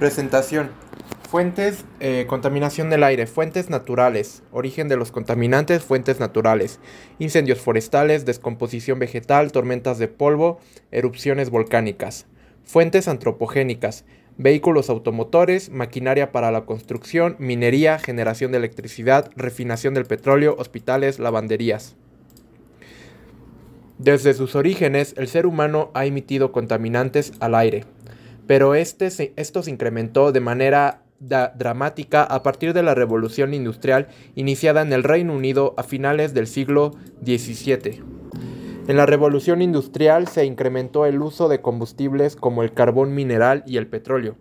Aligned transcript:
Presentación. 0.00 0.70
Fuentes, 1.28 1.84
eh, 2.00 2.24
contaminación 2.26 2.88
del 2.88 3.04
aire, 3.04 3.26
fuentes 3.26 3.68
naturales, 3.68 4.42
origen 4.50 4.88
de 4.88 4.96
los 4.96 5.12
contaminantes, 5.12 5.82
fuentes 5.82 6.18
naturales, 6.18 6.80
incendios 7.18 7.60
forestales, 7.60 8.24
descomposición 8.24 8.98
vegetal, 8.98 9.52
tormentas 9.52 9.98
de 9.98 10.08
polvo, 10.08 10.58
erupciones 10.90 11.50
volcánicas. 11.50 12.24
Fuentes 12.64 13.08
antropogénicas, 13.08 14.06
vehículos 14.38 14.88
automotores, 14.88 15.68
maquinaria 15.68 16.32
para 16.32 16.50
la 16.50 16.64
construcción, 16.64 17.36
minería, 17.38 17.98
generación 17.98 18.52
de 18.52 18.58
electricidad, 18.58 19.30
refinación 19.36 19.92
del 19.92 20.06
petróleo, 20.06 20.56
hospitales, 20.58 21.18
lavanderías. 21.18 21.94
Desde 23.98 24.32
sus 24.32 24.54
orígenes, 24.54 25.12
el 25.18 25.28
ser 25.28 25.44
humano 25.44 25.90
ha 25.92 26.06
emitido 26.06 26.52
contaminantes 26.52 27.34
al 27.38 27.54
aire, 27.54 27.84
pero 28.50 28.74
este, 28.74 29.32
esto 29.36 29.62
se 29.62 29.70
incrementó 29.70 30.32
de 30.32 30.40
manera 30.40 31.04
dramática 31.20 32.24
a 32.24 32.42
partir 32.42 32.72
de 32.74 32.82
la 32.82 32.96
revolución 32.96 33.54
industrial 33.54 34.08
iniciada 34.34 34.82
en 34.82 34.92
el 34.92 35.04
Reino 35.04 35.36
Unido 35.36 35.72
a 35.76 35.84
finales 35.84 36.34
del 36.34 36.48
siglo 36.48 36.96
XVII. 37.24 38.02
En 38.88 38.96
la 38.96 39.06
revolución 39.06 39.62
industrial 39.62 40.26
se 40.26 40.46
incrementó 40.46 41.06
el 41.06 41.22
uso 41.22 41.48
de 41.48 41.60
combustibles 41.60 42.34
como 42.34 42.64
el 42.64 42.74
carbón 42.74 43.14
mineral 43.14 43.62
y 43.68 43.76
el 43.76 43.86
petróleo. 43.86 44.34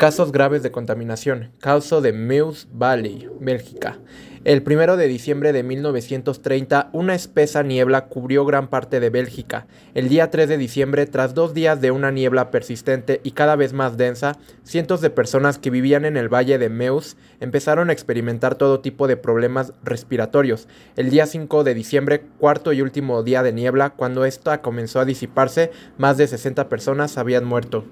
Casos 0.00 0.32
graves 0.32 0.64
de 0.64 0.72
contaminación. 0.72 1.52
Caso 1.60 2.00
de 2.00 2.12
Meuse 2.12 2.66
Valley, 2.72 3.28
Bélgica. 3.38 4.00
El 4.46 4.62
1 4.64 4.96
de 4.96 5.08
diciembre 5.08 5.52
de 5.52 5.64
1930, 5.64 6.90
una 6.92 7.16
espesa 7.16 7.64
niebla 7.64 8.04
cubrió 8.04 8.44
gran 8.44 8.68
parte 8.68 9.00
de 9.00 9.10
Bélgica. 9.10 9.66
El 9.92 10.08
día 10.08 10.30
3 10.30 10.48
de 10.48 10.56
diciembre, 10.56 11.06
tras 11.06 11.34
dos 11.34 11.52
días 11.52 11.80
de 11.80 11.90
una 11.90 12.12
niebla 12.12 12.52
persistente 12.52 13.20
y 13.24 13.32
cada 13.32 13.56
vez 13.56 13.72
más 13.72 13.96
densa, 13.96 14.38
cientos 14.62 15.00
de 15.00 15.10
personas 15.10 15.58
que 15.58 15.70
vivían 15.70 16.04
en 16.04 16.16
el 16.16 16.32
valle 16.32 16.58
de 16.58 16.68
Meuse 16.68 17.16
empezaron 17.40 17.90
a 17.90 17.92
experimentar 17.92 18.54
todo 18.54 18.78
tipo 18.78 19.08
de 19.08 19.16
problemas 19.16 19.72
respiratorios. 19.82 20.68
El 20.94 21.10
día 21.10 21.26
5 21.26 21.64
de 21.64 21.74
diciembre, 21.74 22.22
cuarto 22.38 22.72
y 22.72 22.82
último 22.82 23.24
día 23.24 23.42
de 23.42 23.52
niebla, 23.52 23.90
cuando 23.90 24.24
esta 24.24 24.62
comenzó 24.62 25.00
a 25.00 25.04
disiparse, 25.04 25.72
más 25.98 26.18
de 26.18 26.28
60 26.28 26.68
personas 26.68 27.18
habían 27.18 27.44
muerto. 27.44 27.84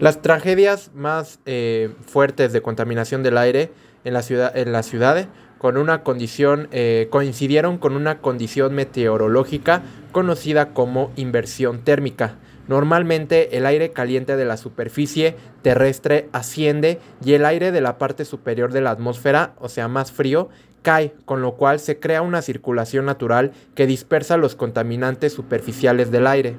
Las 0.00 0.20
tragedias 0.20 0.90
más 0.94 1.38
eh, 1.46 1.94
fuertes 2.08 2.52
de 2.52 2.60
contaminación 2.60 3.22
del 3.22 3.38
aire 3.38 3.70
en 4.02 4.14
la 4.14 4.22
ciudad, 4.22 4.56
en 4.56 4.72
la 4.72 4.82
ciudad 4.82 5.28
con 5.60 5.76
una 5.76 6.02
condición, 6.02 6.68
eh, 6.72 7.08
coincidieron 7.10 7.76
con 7.76 7.94
una 7.94 8.20
condición 8.20 8.74
meteorológica 8.74 9.82
conocida 10.10 10.72
como 10.72 11.10
inversión 11.16 11.80
térmica. 11.80 12.36
Normalmente 12.66 13.58
el 13.58 13.66
aire 13.66 13.90
caliente 13.90 14.36
de 14.36 14.46
la 14.46 14.56
superficie 14.56 15.36
terrestre 15.60 16.30
asciende 16.32 16.98
y 17.22 17.34
el 17.34 17.44
aire 17.44 17.72
de 17.72 17.82
la 17.82 17.98
parte 17.98 18.24
superior 18.24 18.72
de 18.72 18.80
la 18.80 18.92
atmósfera, 18.92 19.52
o 19.60 19.68
sea 19.68 19.86
más 19.86 20.12
frío, 20.12 20.48
cae, 20.80 21.12
con 21.26 21.42
lo 21.42 21.56
cual 21.56 21.78
se 21.78 22.00
crea 22.00 22.22
una 22.22 22.40
circulación 22.40 23.04
natural 23.04 23.52
que 23.74 23.86
dispersa 23.86 24.38
los 24.38 24.54
contaminantes 24.54 25.34
superficiales 25.34 26.10
del 26.10 26.26
aire. 26.26 26.56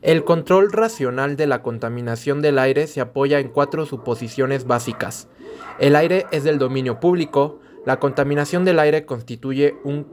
El 0.00 0.24
control 0.24 0.72
racional 0.72 1.36
de 1.36 1.46
la 1.46 1.62
contaminación 1.62 2.42
del 2.42 2.58
aire 2.58 2.88
se 2.88 3.00
apoya 3.00 3.38
en 3.38 3.46
cuatro 3.46 3.86
suposiciones 3.86 4.66
básicas. 4.66 5.28
El 5.78 5.96
aire 5.96 6.26
es 6.30 6.44
del 6.44 6.58
dominio 6.58 7.00
público, 7.00 7.60
la 7.84 7.98
contaminación 7.98 8.64
del 8.64 8.78
aire 8.78 9.04
constituye 9.04 9.74
un, 9.82 10.06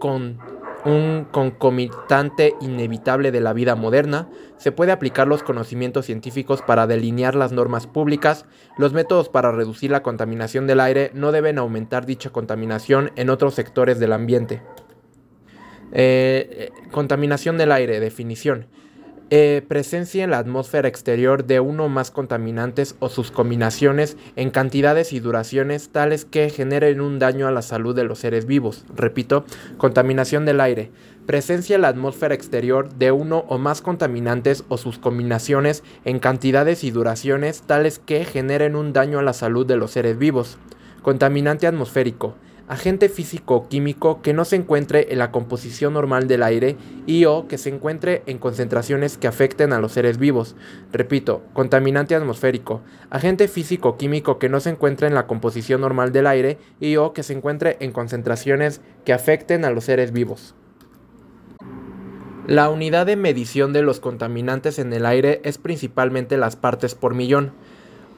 un 0.86 1.28
concomitante 1.32 2.56
inevitable 2.62 3.32
de 3.32 3.42
la 3.42 3.54
vida 3.54 3.76
moderna, 3.76 4.30
se 4.58 4.72
puede 4.72 4.92
aplicar 4.92 5.28
los 5.28 5.44
conocimientos 5.44 6.06
científicos 6.06 6.62
para 6.62 6.88
delinear 6.88 7.36
las 7.36 7.52
normas 7.52 7.86
públicas, 7.86 8.46
los 8.78 8.94
métodos 8.94 9.30
para 9.30 9.52
reducir 9.52 9.92
la 9.92 10.04
contaminación 10.04 10.68
del 10.68 10.80
aire 10.80 11.12
no 11.14 11.32
deben 11.32 11.60
aumentar 11.60 12.06
dicha 12.06 12.32
contaminación 12.32 13.12
en 13.16 13.30
otros 13.30 13.54
sectores 13.54 14.00
del 14.00 14.14
ambiente. 14.14 14.62
Eh, 15.92 16.70
eh, 16.72 16.90
contaminación 16.92 17.58
del 17.58 17.72
aire, 17.72 18.00
definición. 18.00 18.68
Eh, 19.32 19.64
presencia 19.68 20.24
en 20.24 20.32
la 20.32 20.40
atmósfera 20.40 20.88
exterior 20.88 21.46
de 21.46 21.60
uno 21.60 21.86
o 21.86 21.90
más 21.90 22.10
contaminantes 22.10 22.96
o 22.98 23.10
sus 23.10 23.30
combinaciones 23.30 24.18
en 24.36 24.50
cantidades 24.50 25.14
y 25.14 25.20
duraciones 25.20 25.90
tales 25.90 26.26
que 26.26 26.50
generen 26.50 27.00
un 27.00 27.20
daño 27.20 27.48
a 27.48 27.52
la 27.52 27.62
salud 27.62 27.96
de 27.96 28.06
los 28.06 28.18
seres 28.18 28.48
vivos. 28.48 28.86
Repito, 28.96 29.46
contaminación 29.78 30.46
del 30.46 30.60
aire. 30.60 30.90
Presencia 31.28 31.76
en 31.76 31.84
la 31.84 31.90
atmósfera 31.90 32.34
exterior 32.34 32.92
de 32.96 33.12
uno 33.12 33.46
o 33.50 33.60
más 33.60 33.82
contaminantes 33.82 34.64
o 34.68 34.78
sus 34.78 34.98
combinaciones 34.98 35.84
en 36.06 36.18
cantidades 36.18 36.84
y 36.84 36.90
duraciones 36.90 37.62
tales 37.62 38.00
que 38.00 38.26
generen 38.26 38.76
un 38.76 38.94
daño 38.94 39.20
a 39.20 39.24
la 39.24 39.34
salud 39.34 39.68
de 39.68 39.78
los 39.78 39.92
seres 39.92 40.18
vivos. 40.18 40.58
Contaminante 41.04 41.68
atmosférico 41.68 42.34
agente 42.70 43.10
físico 43.10 43.56
o 43.56 43.68
químico 43.68 44.22
que 44.22 44.32
no 44.32 44.46
se 44.46 44.56
encuentre 44.56 45.12
en 45.12 45.20
la 45.20 45.32
composición 45.32 45.94
normal 45.94 46.28
del 46.28 46.44
aire 46.44 46.78
y 47.08 47.26
o 47.26 47.48
que 47.48 47.58
se 47.58 47.70
encuentre 47.70 48.22
en 48.28 48.38
concentraciones 48.38 49.18
que 49.18 49.28
afecten 49.28 49.74
a 49.74 49.80
los 49.82 49.92
seres 49.92 50.20
vivos. 50.20 50.56
Repito, 50.94 51.42
contaminante 51.54 52.16
atmosférico, 52.16 52.82
agente 53.10 53.48
físico 53.48 53.90
o 53.90 53.98
químico 53.98 54.38
que 54.38 54.50
no 54.50 54.60
se 54.60 54.70
encuentre 54.70 55.08
en 55.08 55.16
la 55.16 55.26
composición 55.26 55.82
normal 55.82 56.12
del 56.12 56.28
aire 56.28 56.60
y 56.80 56.96
o 56.98 57.12
que 57.12 57.24
se 57.24 57.34
encuentre 57.34 57.76
en 57.80 57.92
concentraciones 57.92 58.82
que 59.04 59.14
afecten 59.14 59.66
a 59.66 59.72
los 59.72 59.86
seres 59.86 60.14
vivos. 60.14 60.54
La 62.46 62.70
unidad 62.70 63.08
de 63.08 63.16
medición 63.16 63.74
de 63.74 63.82
los 63.82 64.00
contaminantes 64.00 64.78
en 64.78 64.94
el 64.94 65.08
aire 65.08 65.42
es 65.44 65.58
principalmente 65.58 66.38
las 66.38 66.56
partes 66.56 66.94
por 66.94 67.16
millón. 67.16 67.52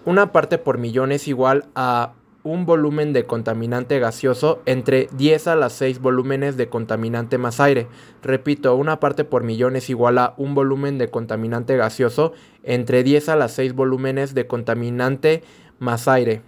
Una 0.04 0.34
parte 0.34 0.58
por 0.58 0.78
millón 0.78 1.12
es 1.12 1.28
igual 1.28 1.66
a 1.76 2.14
un 2.44 2.66
volumen 2.66 3.14
de 3.14 3.26
contaminante 3.26 4.00
gaseoso 4.00 4.62
entre 4.66 5.08
10 5.16 5.48
a 5.48 5.56
las 5.56 5.74
6 5.74 6.00
volúmenes 6.00 6.58
de 6.58 6.70
contaminante 6.70 7.38
más 7.38 7.60
aire. 7.60 7.88
Repito, 8.24 8.76
una 8.76 9.00
parte 9.00 9.24
por 9.24 9.44
millón 9.44 9.76
es 9.76 9.90
igual 9.90 10.18
a 10.18 10.34
un 10.38 10.56
volumen 10.56 10.98
de 10.98 11.10
contaminante 11.10 11.78
gaseoso 11.78 12.34
entre 12.64 13.04
10 13.04 13.30
a 13.30 13.36
las 13.36 13.52
6 13.54 13.74
volúmenes 13.74 14.34
de 14.34 14.48
contaminante 14.48 15.44
más 15.80 16.08
aire. 16.08 16.42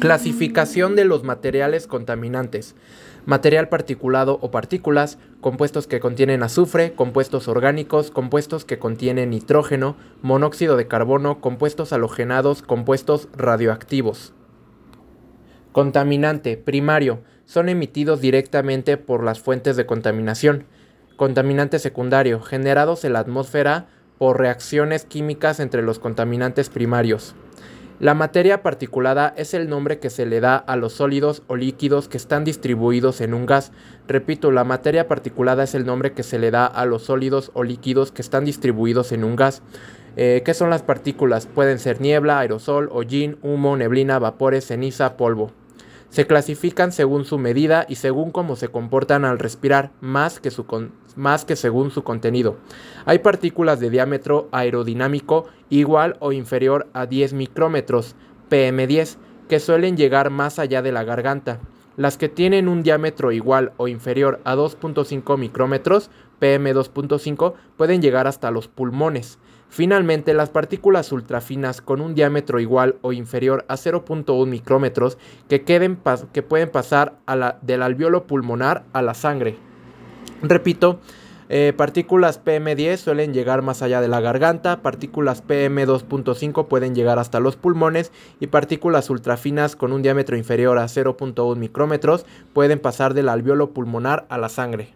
Clasificación 0.00 0.96
de 0.96 1.04
los 1.04 1.22
materiales 1.24 1.86
contaminantes. 1.86 2.74
Material 3.26 3.68
particulado 3.68 4.38
o 4.40 4.50
partículas, 4.50 5.18
compuestos 5.40 5.86
que 5.86 6.00
contienen 6.00 6.42
azufre, 6.42 6.94
compuestos 6.94 7.48
orgánicos, 7.48 8.10
compuestos 8.10 8.64
que 8.64 8.78
contienen 8.78 9.30
nitrógeno, 9.30 9.96
monóxido 10.22 10.76
de 10.76 10.88
carbono, 10.88 11.40
compuestos 11.40 11.92
halogenados, 11.92 12.62
compuestos 12.62 13.28
radioactivos. 13.36 14.32
Contaminante 15.72 16.56
primario. 16.56 17.20
Son 17.44 17.68
emitidos 17.68 18.20
directamente 18.20 18.96
por 18.96 19.22
las 19.22 19.40
fuentes 19.40 19.76
de 19.76 19.86
contaminación. 19.86 20.64
Contaminante 21.16 21.78
secundario. 21.78 22.40
Generados 22.40 23.04
en 23.04 23.12
la 23.12 23.20
atmósfera 23.20 23.86
por 24.18 24.38
reacciones 24.38 25.04
químicas 25.04 25.60
entre 25.60 25.82
los 25.82 25.98
contaminantes 25.98 26.68
primarios. 26.68 27.34
La 28.00 28.14
materia 28.14 28.62
particulada 28.62 29.34
es 29.36 29.54
el 29.54 29.68
nombre 29.68 29.98
que 29.98 30.08
se 30.08 30.24
le 30.24 30.38
da 30.38 30.54
a 30.54 30.76
los 30.76 30.92
sólidos 30.92 31.42
o 31.48 31.56
líquidos 31.56 32.06
que 32.06 32.16
están 32.16 32.44
distribuidos 32.44 33.20
en 33.20 33.34
un 33.34 33.44
gas. 33.44 33.72
Repito, 34.06 34.52
la 34.52 34.62
materia 34.62 35.08
particulada 35.08 35.64
es 35.64 35.74
el 35.74 35.84
nombre 35.84 36.12
que 36.12 36.22
se 36.22 36.38
le 36.38 36.52
da 36.52 36.64
a 36.64 36.86
los 36.86 37.02
sólidos 37.02 37.50
o 37.54 37.64
líquidos 37.64 38.12
que 38.12 38.22
están 38.22 38.44
distribuidos 38.44 39.10
en 39.10 39.24
un 39.24 39.34
gas. 39.34 39.62
Eh, 40.16 40.42
¿Qué 40.44 40.54
son 40.54 40.70
las 40.70 40.82
partículas? 40.82 41.46
Pueden 41.46 41.80
ser 41.80 42.00
niebla, 42.00 42.38
aerosol, 42.38 42.88
hollín, 42.92 43.36
humo, 43.42 43.76
neblina, 43.76 44.20
vapores, 44.20 44.68
ceniza, 44.68 45.16
polvo. 45.16 45.50
Se 46.10 46.26
clasifican 46.26 46.90
según 46.90 47.24
su 47.24 47.38
medida 47.38 47.84
y 47.88 47.96
según 47.96 48.30
cómo 48.30 48.56
se 48.56 48.68
comportan 48.68 49.24
al 49.24 49.38
respirar, 49.38 49.90
más 50.00 50.40
que, 50.40 50.50
su 50.50 50.64
más 51.16 51.44
que 51.44 51.54
según 51.54 51.90
su 51.90 52.02
contenido. 52.02 52.56
Hay 53.04 53.18
partículas 53.18 53.78
de 53.78 53.90
diámetro 53.90 54.48
aerodinámico 54.50 55.46
igual 55.68 56.16
o 56.20 56.32
inferior 56.32 56.88
a 56.94 57.06
10 57.06 57.34
micrómetros, 57.34 58.16
PM10, 58.50 59.16
que 59.48 59.60
suelen 59.60 59.96
llegar 59.96 60.30
más 60.30 60.58
allá 60.58 60.80
de 60.80 60.92
la 60.92 61.04
garganta. 61.04 61.60
Las 61.96 62.16
que 62.16 62.28
tienen 62.28 62.68
un 62.68 62.82
diámetro 62.82 63.32
igual 63.32 63.72
o 63.76 63.88
inferior 63.88 64.40
a 64.44 64.54
2.5 64.54 65.36
micrómetros, 65.36 66.10
PM2.5, 66.40 67.54
pueden 67.76 68.00
llegar 68.00 68.26
hasta 68.26 68.50
los 68.50 68.68
pulmones. 68.68 69.38
Finalmente, 69.68 70.34
las 70.34 70.50
partículas 70.50 71.12
ultrafinas 71.12 71.80
con 71.80 72.00
un 72.00 72.14
diámetro 72.14 72.58
igual 72.58 72.96
o 73.02 73.12
inferior 73.12 73.64
a 73.68 73.76
0.1 73.76 74.46
micrómetros 74.46 75.18
que, 75.48 75.62
que 75.62 76.42
pueden 76.42 76.70
pasar 76.70 77.18
del 77.62 77.82
alveolo 77.82 78.26
pulmonar 78.26 78.84
a 78.92 79.02
la 79.02 79.14
sangre. 79.14 79.56
Repito, 80.42 81.00
eh, 81.50 81.72
partículas 81.74 82.44
PM10 82.44 82.98
suelen 82.98 83.32
llegar 83.32 83.62
más 83.62 83.80
allá 83.80 84.02
de 84.02 84.08
la 84.08 84.20
garganta, 84.20 84.82
partículas 84.82 85.42
PM2.5 85.46 86.68
pueden 86.68 86.94
llegar 86.94 87.18
hasta 87.18 87.40
los 87.40 87.56
pulmones 87.56 88.12
y 88.38 88.48
partículas 88.48 89.08
ultrafinas 89.08 89.74
con 89.74 89.92
un 89.92 90.02
diámetro 90.02 90.36
inferior 90.36 90.78
a 90.78 90.84
0.1 90.84 91.56
micrómetros 91.56 92.26
pueden 92.52 92.78
pasar 92.78 93.14
del 93.14 93.30
alveolo 93.30 93.72
pulmonar 93.72 94.26
a 94.28 94.36
la 94.36 94.50
sangre. 94.50 94.94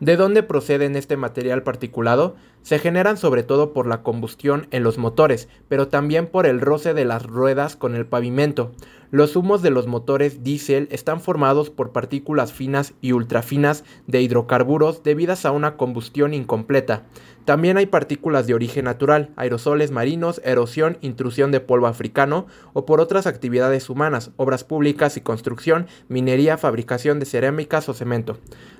¿De 0.00 0.16
dónde 0.16 0.42
proceden 0.42 0.96
este 0.96 1.16
material 1.16 1.62
particulado? 1.64 2.36
Se 2.62 2.78
generan 2.78 3.16
sobre 3.16 3.42
todo 3.42 3.72
por 3.72 3.86
la 3.86 4.02
combustión 4.02 4.66
en 4.70 4.82
los 4.82 4.98
motores, 4.98 5.48
pero 5.68 5.88
también 5.88 6.26
por 6.26 6.46
el 6.46 6.60
roce 6.60 6.94
de 6.94 7.04
las 7.04 7.24
ruedas 7.24 7.76
con 7.76 7.94
el 7.94 8.06
pavimento. 8.06 8.72
Los 9.10 9.36
humos 9.36 9.62
de 9.62 9.70
los 9.70 9.86
motores 9.86 10.42
diésel 10.42 10.86
están 10.90 11.22
formados 11.22 11.70
por 11.70 11.92
partículas 11.92 12.52
finas 12.52 12.92
y 13.00 13.12
ultrafinas 13.12 13.84
de 14.06 14.20
hidrocarburos 14.20 15.02
debidas 15.02 15.46
a 15.46 15.50
una 15.50 15.78
combustión 15.78 16.34
incompleta. 16.34 17.04
También 17.46 17.78
hay 17.78 17.86
partículas 17.86 18.46
de 18.46 18.52
origen 18.52 18.84
natural, 18.84 19.30
aerosoles 19.36 19.90
marinos, 19.90 20.42
erosión, 20.44 20.98
intrusión 21.00 21.50
de 21.50 21.60
polvo 21.60 21.86
africano 21.86 22.46
o 22.74 22.84
por 22.84 23.00
otras 23.00 23.26
actividades 23.26 23.88
humanas, 23.88 24.32
obras 24.36 24.64
públicas 24.64 25.16
y 25.16 25.22
construcción, 25.22 25.86
minería, 26.08 26.58
fabricación 26.58 27.18
de 27.18 27.24
cerámicas 27.24 27.88
o 27.88 27.94
cemento. 27.94 28.36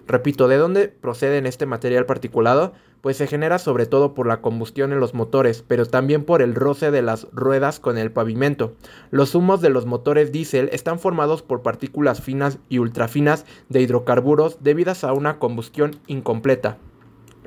Repito, 0.06 0.48
¿de 0.48 0.58
dónde 0.58 0.88
procede 0.88 1.38
este 1.48 1.64
material 1.64 2.04
particulado? 2.04 2.74
Pues 3.00 3.16
se 3.16 3.26
genera 3.26 3.58
sobre 3.58 3.86
todo 3.86 4.14
por 4.14 4.26
la 4.26 4.40
combustión 4.40 4.92
en 4.92 5.00
los 5.00 5.14
motores, 5.14 5.62
pero 5.66 5.86
también 5.86 6.24
por 6.24 6.42
el 6.42 6.54
roce 6.54 6.90
de 6.90 7.02
las 7.02 7.28
ruedas 7.32 7.78
con 7.78 7.96
el 7.96 8.10
pavimento. 8.10 8.74
Los 9.10 9.34
humos 9.34 9.60
de 9.60 9.70
los 9.70 9.86
motores 9.86 10.32
diésel 10.32 10.68
están 10.72 10.98
formados 10.98 11.42
por 11.42 11.62
partículas 11.62 12.20
finas 12.20 12.58
y 12.68 12.78
ultrafinas 12.78 13.46
de 13.68 13.82
hidrocarburos 13.82 14.58
debidas 14.60 15.04
a 15.04 15.12
una 15.12 15.38
combustión 15.38 16.00
incompleta. 16.06 16.78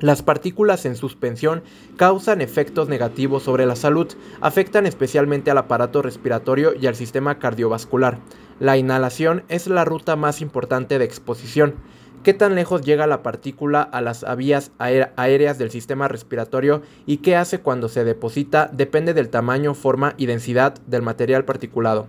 Las 0.02 0.20
partículas 0.22 0.84
en 0.84 0.96
suspensión 0.96 1.62
causan 1.96 2.40
efectos 2.40 2.88
negativos 2.88 3.44
sobre 3.44 3.66
la 3.66 3.76
salud, 3.76 4.08
afectan 4.40 4.84
especialmente 4.84 5.52
al 5.52 5.58
aparato 5.58 6.02
respiratorio 6.02 6.72
y 6.74 6.88
al 6.88 6.96
sistema 6.96 7.38
cardiovascular. 7.38 8.18
La 8.58 8.76
inhalación 8.76 9.44
es 9.48 9.68
la 9.68 9.84
ruta 9.84 10.16
más 10.16 10.40
importante 10.40 10.98
de 10.98 11.04
exposición. 11.04 11.74
¿Qué 12.22 12.34
tan 12.34 12.54
lejos 12.54 12.82
llega 12.82 13.08
la 13.08 13.24
partícula 13.24 13.82
a 13.82 14.00
las 14.00 14.24
vías 14.36 14.70
aéreas 14.78 15.58
del 15.58 15.72
sistema 15.72 16.06
respiratorio 16.06 16.82
y 17.04 17.16
qué 17.16 17.34
hace 17.34 17.58
cuando 17.58 17.88
se 17.88 18.04
deposita 18.04 18.70
depende 18.72 19.12
del 19.12 19.28
tamaño, 19.28 19.74
forma 19.74 20.14
y 20.16 20.26
densidad 20.26 20.74
del 20.86 21.02
material 21.02 21.44
particulado. 21.44 22.06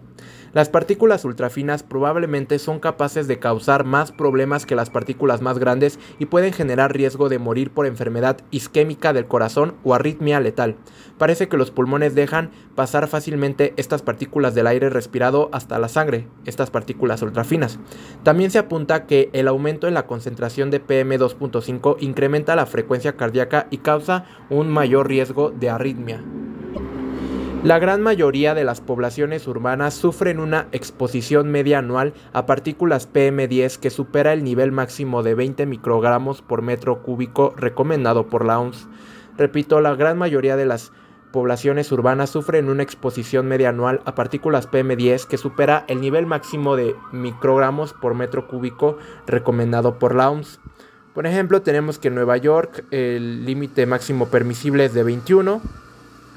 Las 0.54 0.70
partículas 0.70 1.26
ultrafinas 1.26 1.82
probablemente 1.82 2.60
son 2.60 2.80
capaces 2.80 3.28
de 3.28 3.40
causar 3.40 3.86
más 3.86 4.12
problemas 4.12 4.66
que 4.66 4.76
las 4.76 4.92
partículas 4.92 5.42
más 5.42 5.58
grandes 5.58 6.00
y 6.20 6.28
pueden 6.28 6.54
generar 6.54 6.94
riesgo 6.94 7.28
de 7.28 7.40
morir 7.40 7.72
por 7.72 7.88
enfermedad 7.88 8.38
isquémica 8.52 9.14
del 9.14 9.26
corazón 9.26 9.76
o 9.84 9.96
arritmia 9.96 10.40
letal. 10.40 10.76
Parece 11.18 11.48
que 11.48 11.58
los 11.58 11.72
pulmones 11.72 12.16
dejan 12.16 12.52
pasar 12.76 13.08
fácilmente 13.08 13.74
estas 13.78 14.02
partículas 14.02 14.54
del 14.54 14.68
aire 14.68 14.90
respirado 14.90 15.50
hasta 15.54 15.80
la 15.80 15.88
sangre, 15.88 16.28
estas 16.46 16.70
partículas 16.70 17.22
ultrafinas. 17.22 17.80
También 18.24 18.52
se 18.52 18.60
apunta 18.60 19.06
que 19.06 19.30
el 19.34 19.48
aumento 19.48 19.88
en 19.88 19.94
la 19.94 20.06
concentración 20.06 20.70
de 20.72 20.86
PM2.5 20.86 21.98
incrementa 22.00 22.56
la 22.56 22.66
frecuencia 22.66 23.18
cardíaca 23.18 23.68
y 23.72 23.80
causa 23.80 24.26
un 24.50 24.70
mayor 24.70 25.08
riesgo 25.08 25.52
de 25.52 25.70
arritmia. 25.70 26.22
La 27.64 27.80
gran 27.80 28.02
mayoría 28.02 28.54
de 28.56 28.66
las 28.66 28.82
poblaciones 28.82 29.48
urbanas 29.48 29.94
sufren 29.94 30.42
una 30.42 30.68
exposición 30.74 31.50
media 31.50 31.80
anual 31.80 32.14
a 32.34 32.46
partículas 32.46 33.08
PM10 33.10 33.78
que 33.78 33.90
supera 33.90 34.34
el 34.34 34.44
nivel 34.44 34.74
máximo 34.74 35.24
de 35.24 35.34
20 35.34 35.66
microgramos 35.66 36.42
por 36.42 36.62
metro 36.62 37.02
cúbico 37.02 37.54
recomendado 37.56 38.28
por 38.28 38.44
la 38.44 38.60
OMS. 38.60 38.90
Repito, 39.38 39.80
la 39.80 39.96
gran 39.96 40.18
mayoría 40.18 40.58
de 40.58 40.66
las 40.66 40.92
poblaciones 41.32 41.90
urbanas 41.94 42.32
sufren 42.32 42.68
una 42.68 42.84
exposición 42.84 43.48
media 43.48 43.70
anual 43.70 44.02
a 44.04 44.14
partículas 44.14 44.70
PM10 44.70 45.26
que 45.26 45.38
supera 45.38 45.86
el 45.88 46.02
nivel 46.02 46.26
máximo 46.26 46.76
de 46.76 46.98
microgramos 47.14 47.94
por 47.94 48.14
metro 48.14 48.46
cúbico 48.46 48.98
recomendado 49.26 50.00
por 50.00 50.16
la 50.16 50.30
OMS. 50.30 50.60
Por 51.14 51.28
ejemplo, 51.28 51.62
tenemos 51.62 51.98
que 51.98 52.10
en 52.10 52.16
Nueva 52.16 52.36
York 52.36 52.84
el 52.92 53.46
límite 53.46 53.86
máximo 53.86 54.28
permisible 54.28 54.84
es 54.84 54.94
de 54.94 55.04
21, 55.04 55.62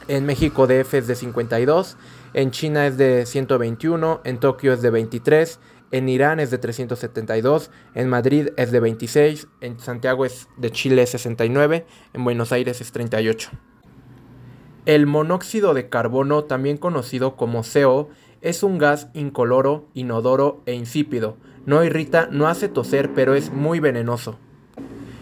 en 0.08 0.24
México 0.26 0.66
DF 0.66 0.94
es 0.94 1.06
de 1.06 1.14
52, 1.14 1.96
en 2.34 2.50
China 2.50 2.86
es 2.86 2.96
de 2.96 3.26
121, 3.26 4.20
en 4.24 4.38
Tokio 4.38 4.72
es 4.72 4.82
de 4.82 4.90
23, 4.90 5.58
en 5.90 6.08
Irán 6.08 6.40
es 6.40 6.50
de 6.50 6.58
372, 6.58 7.70
en 7.94 8.08
Madrid 8.08 8.48
es 8.56 8.70
de 8.70 8.80
26, 8.80 9.48
en 9.60 9.78
Santiago 9.78 10.24
es 10.24 10.48
de 10.56 10.70
Chile 10.70 11.02
es 11.02 11.10
69, 11.10 11.86
en 12.12 12.24
Buenos 12.24 12.52
Aires 12.52 12.80
es 12.80 12.92
38. 12.92 13.50
El 14.84 15.06
monóxido 15.06 15.74
de 15.74 15.88
carbono, 15.88 16.44
también 16.44 16.76
conocido 16.76 17.36
como 17.36 17.62
CO, 17.62 18.08
es 18.40 18.62
un 18.62 18.78
gas 18.78 19.08
incoloro, 19.14 19.88
inodoro 19.94 20.62
e 20.66 20.74
insípido. 20.74 21.36
No 21.64 21.82
irrita, 21.82 22.28
no 22.30 22.46
hace 22.46 22.68
toser, 22.68 23.12
pero 23.12 23.34
es 23.34 23.50
muy 23.52 23.80
venenoso. 23.80 24.38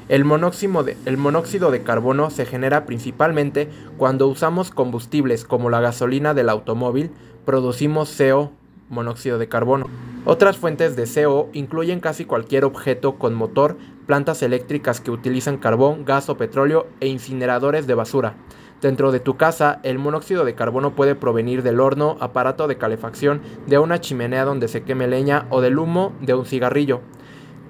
El 0.08 0.24
monóxido, 0.26 1.70
de, 1.70 1.82
carbono 1.82 2.28
se 2.28 2.44
genera 2.44 2.84
principalmente 2.84 3.70
cuando 3.96 4.28
usamos 4.28 4.70
combustibles 4.70 5.44
como 5.44 5.70
la 5.70 5.80
gasolina 5.80 6.34
del 6.34 6.50
automóvil, 6.50 7.10
producimos 7.46 8.14
CO, 8.16 8.52
monóxido 8.90 9.38
de 9.38 9.48
carbono. 9.48 9.86
Otras 10.26 10.58
fuentes 10.58 10.94
de 10.94 11.06
CO 11.06 11.48
incluyen 11.54 12.00
casi 12.00 12.26
cualquier 12.26 12.66
objeto 12.66 13.14
con 13.14 13.34
motor, 13.34 13.78
plantas 14.06 14.42
eléctricas 14.42 15.00
que 15.00 15.10
utilizan 15.10 15.56
carbón, 15.56 16.04
gas 16.04 16.28
o 16.28 16.36
petróleo 16.36 16.86
e 17.00 17.08
incineradores 17.08 17.86
de 17.86 17.94
basura. 17.94 18.34
Dentro 18.82 19.10
de 19.10 19.20
tu 19.20 19.38
casa, 19.38 19.80
el 19.84 19.98
monóxido 19.98 20.44
de 20.44 20.54
carbono 20.54 20.94
puede 20.94 21.14
provenir 21.14 21.62
del 21.62 21.80
horno, 21.80 22.18
aparato 22.20 22.68
de 22.68 22.76
calefacción, 22.76 23.40
de 23.66 23.78
una 23.78 24.02
chimenea 24.02 24.44
donde 24.44 24.68
se 24.68 24.82
queme 24.82 25.08
leña 25.08 25.46
o 25.48 25.62
del 25.62 25.78
humo 25.78 26.12
de 26.20 26.34
un 26.34 26.44
cigarrillo. 26.44 27.00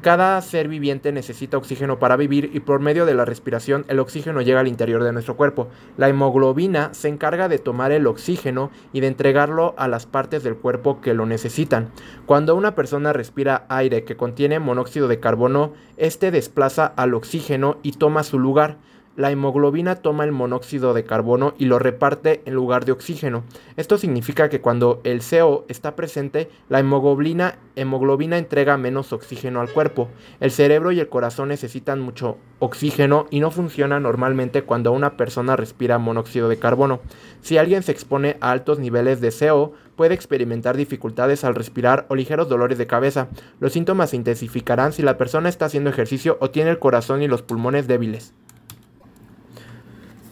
Cada 0.04 0.38
ser 0.42 0.68
viviente 0.68 1.12
necesita 1.12 1.56
oxígeno 1.56 1.98
para 1.98 2.16
vivir 2.16 2.50
y 2.52 2.60
por 2.60 2.78
medio 2.78 3.06
de 3.06 3.14
la 3.14 3.24
respiración 3.24 3.86
el 3.88 4.00
oxígeno 4.00 4.42
llega 4.42 4.60
al 4.60 4.68
interior 4.68 5.02
de 5.02 5.14
nuestro 5.14 5.34
cuerpo. 5.34 5.68
La 5.96 6.10
hemoglobina 6.10 6.92
se 6.92 7.08
encarga 7.08 7.48
de 7.48 7.58
tomar 7.58 7.90
el 7.90 8.06
oxígeno 8.06 8.70
y 8.92 9.00
de 9.00 9.06
entregarlo 9.06 9.74
a 9.78 9.88
las 9.88 10.04
partes 10.04 10.42
del 10.42 10.56
cuerpo 10.56 11.00
que 11.00 11.14
lo 11.14 11.24
necesitan. 11.24 11.88
Cuando 12.26 12.54
una 12.54 12.74
persona 12.74 13.14
respira 13.14 13.64
aire 13.70 14.04
que 14.04 14.14
contiene 14.14 14.58
monóxido 14.58 15.08
de 15.08 15.20
carbono, 15.20 15.72
este 15.96 16.30
desplaza 16.30 16.84
al 16.84 17.14
oxígeno 17.14 17.78
y 17.82 17.92
toma 17.92 18.24
su 18.24 18.38
lugar 18.38 18.76
la 19.16 19.30
hemoglobina 19.30 19.96
toma 19.96 20.24
el 20.24 20.32
monóxido 20.32 20.92
de 20.92 21.04
carbono 21.04 21.54
y 21.56 21.66
lo 21.66 21.78
reparte 21.78 22.42
en 22.46 22.54
lugar 22.54 22.84
de 22.84 22.92
oxígeno. 22.92 23.44
Esto 23.76 23.96
significa 23.96 24.48
que 24.48 24.60
cuando 24.60 25.00
el 25.04 25.20
CO 25.22 25.64
está 25.68 25.94
presente, 25.94 26.50
la 26.68 26.80
hemoglobina, 26.80 27.58
hemoglobina 27.76 28.38
entrega 28.38 28.76
menos 28.76 29.12
oxígeno 29.12 29.60
al 29.60 29.72
cuerpo. 29.72 30.08
El 30.40 30.50
cerebro 30.50 30.90
y 30.90 30.98
el 30.98 31.08
corazón 31.08 31.48
necesitan 31.48 32.00
mucho 32.00 32.38
oxígeno 32.58 33.26
y 33.30 33.38
no 33.38 33.50
funciona 33.52 34.00
normalmente 34.00 34.62
cuando 34.62 34.90
una 34.90 35.16
persona 35.16 35.54
respira 35.54 35.98
monóxido 35.98 36.48
de 36.48 36.58
carbono. 36.58 37.00
Si 37.40 37.56
alguien 37.56 37.84
se 37.84 37.92
expone 37.92 38.36
a 38.40 38.50
altos 38.50 38.80
niveles 38.80 39.20
de 39.20 39.30
CO, 39.30 39.74
puede 39.94 40.14
experimentar 40.14 40.76
dificultades 40.76 41.44
al 41.44 41.54
respirar 41.54 42.06
o 42.08 42.16
ligeros 42.16 42.48
dolores 42.48 42.78
de 42.78 42.88
cabeza. 42.88 43.28
Los 43.60 43.74
síntomas 43.74 44.10
se 44.10 44.16
intensificarán 44.16 44.92
si 44.92 45.02
la 45.02 45.16
persona 45.18 45.48
está 45.48 45.66
haciendo 45.66 45.90
ejercicio 45.90 46.36
o 46.40 46.50
tiene 46.50 46.70
el 46.70 46.80
corazón 46.80 47.22
y 47.22 47.28
los 47.28 47.42
pulmones 47.42 47.86
débiles. 47.86 48.34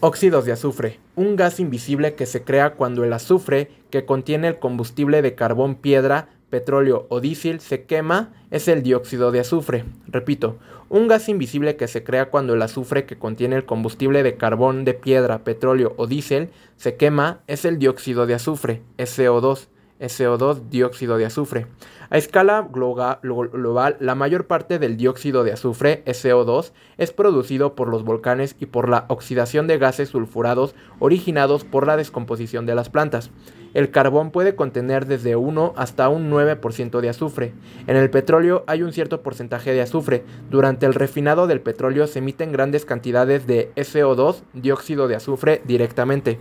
Óxidos 0.04 0.44
de 0.44 0.50
azufre, 0.50 0.98
un 1.14 1.36
gas 1.36 1.60
invisible 1.60 2.16
que 2.16 2.26
se 2.26 2.42
crea 2.42 2.74
cuando 2.74 3.04
el 3.04 3.12
azufre 3.12 3.70
que 3.88 4.04
contiene 4.04 4.48
el 4.48 4.58
combustible 4.58 5.22
de 5.22 5.36
carbón, 5.36 5.76
piedra, 5.76 6.28
petróleo 6.50 7.06
o 7.08 7.20
diésel 7.20 7.60
se 7.60 7.84
quema 7.84 8.32
es 8.50 8.66
el 8.66 8.82
dióxido 8.82 9.30
de 9.30 9.38
azufre. 9.38 9.84
Repito, 10.08 10.58
un 10.88 11.06
gas 11.06 11.28
invisible 11.28 11.76
que 11.76 11.86
se 11.86 12.02
crea 12.02 12.30
cuando 12.30 12.54
el 12.54 12.62
azufre 12.62 13.06
que 13.06 13.16
contiene 13.16 13.54
el 13.54 13.64
combustible 13.64 14.24
de 14.24 14.36
carbón, 14.36 14.84
de 14.84 14.94
piedra, 14.94 15.44
petróleo 15.44 15.94
o 15.96 16.08
diésel 16.08 16.50
se 16.76 16.96
quema 16.96 17.42
es 17.46 17.64
el 17.64 17.78
dióxido 17.78 18.26
de 18.26 18.34
azufre, 18.34 18.82
SO2. 18.98 19.68
SO2, 20.02 20.68
dióxido 20.68 21.16
de 21.16 21.26
azufre. 21.26 21.66
A 22.10 22.18
escala 22.18 22.68
global, 22.70 23.96
la 24.00 24.14
mayor 24.14 24.46
parte 24.46 24.78
del 24.78 24.98
dióxido 24.98 25.44
de 25.44 25.52
azufre, 25.52 26.04
SO2, 26.04 26.72
es 26.98 27.12
producido 27.12 27.74
por 27.74 27.88
los 27.88 28.04
volcanes 28.04 28.54
y 28.60 28.66
por 28.66 28.90
la 28.90 29.06
oxidación 29.08 29.66
de 29.66 29.78
gases 29.78 30.10
sulfurados 30.10 30.74
originados 30.98 31.64
por 31.64 31.86
la 31.86 31.96
descomposición 31.96 32.66
de 32.66 32.74
las 32.74 32.90
plantas. 32.90 33.30
El 33.72 33.90
carbón 33.90 34.30
puede 34.30 34.54
contener 34.54 35.06
desde 35.06 35.36
1 35.36 35.72
hasta 35.76 36.10
un 36.10 36.30
9% 36.30 37.00
de 37.00 37.08
azufre. 37.08 37.54
En 37.86 37.96
el 37.96 38.10
petróleo 38.10 38.64
hay 38.66 38.82
un 38.82 38.92
cierto 38.92 39.22
porcentaje 39.22 39.72
de 39.72 39.80
azufre. 39.80 40.24
Durante 40.50 40.84
el 40.84 40.92
refinado 40.92 41.46
del 41.46 41.62
petróleo 41.62 42.06
se 42.06 42.18
emiten 42.18 42.52
grandes 42.52 42.84
cantidades 42.84 43.46
de 43.46 43.72
SO2, 43.76 44.42
dióxido 44.52 45.08
de 45.08 45.16
azufre, 45.16 45.62
directamente. 45.64 46.38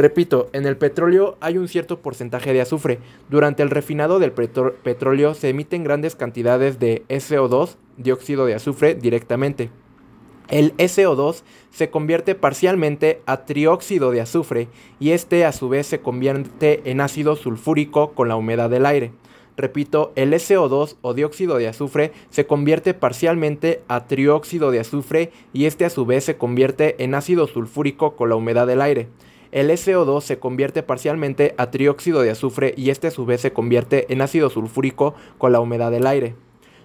Repito, 0.00 0.48
en 0.54 0.64
el 0.64 0.78
petróleo 0.78 1.36
hay 1.40 1.58
un 1.58 1.68
cierto 1.68 2.00
porcentaje 2.00 2.54
de 2.54 2.62
azufre. 2.62 3.00
Durante 3.28 3.62
el 3.62 3.68
refinado 3.68 4.18
del 4.18 4.32
petróleo 4.32 5.34
se 5.34 5.50
emiten 5.50 5.84
grandes 5.84 6.16
cantidades 6.16 6.78
de 6.78 7.04
SO2, 7.10 7.76
dióxido 7.98 8.46
de 8.46 8.54
azufre, 8.54 8.94
directamente. 8.94 9.68
El 10.48 10.74
SO2 10.78 11.42
se 11.70 11.90
convierte 11.90 12.34
parcialmente 12.34 13.20
a 13.26 13.44
trióxido 13.44 14.10
de 14.10 14.22
azufre 14.22 14.68
y 15.00 15.10
este 15.10 15.44
a 15.44 15.52
su 15.52 15.68
vez 15.68 15.86
se 15.86 16.00
convierte 16.00 16.80
en 16.86 17.02
ácido 17.02 17.36
sulfúrico 17.36 18.12
con 18.12 18.28
la 18.28 18.36
humedad 18.36 18.70
del 18.70 18.86
aire. 18.86 19.12
Repito, 19.58 20.12
el 20.16 20.32
SO2 20.32 20.96
o 21.02 21.12
dióxido 21.12 21.58
de 21.58 21.68
azufre 21.68 22.12
se 22.30 22.46
convierte 22.46 22.94
parcialmente 22.94 23.82
a 23.86 24.06
trióxido 24.06 24.70
de 24.70 24.80
azufre 24.80 25.30
y 25.52 25.66
este 25.66 25.84
a 25.84 25.90
su 25.90 26.06
vez 26.06 26.24
se 26.24 26.38
convierte 26.38 27.04
en 27.04 27.14
ácido 27.14 27.46
sulfúrico 27.46 28.16
con 28.16 28.30
la 28.30 28.36
humedad 28.36 28.66
del 28.66 28.80
aire. 28.80 29.08
El 29.52 29.68
SO2 29.70 30.20
se 30.20 30.38
convierte 30.38 30.84
parcialmente 30.84 31.54
a 31.58 31.72
trióxido 31.72 32.22
de 32.22 32.30
azufre 32.30 32.72
y 32.76 32.90
este 32.90 33.08
a 33.08 33.10
su 33.10 33.26
vez 33.26 33.40
se 33.40 33.52
convierte 33.52 34.12
en 34.12 34.22
ácido 34.22 34.48
sulfúrico 34.48 35.14
con 35.38 35.50
la 35.50 35.58
humedad 35.58 35.90
del 35.90 36.06
aire. 36.06 36.36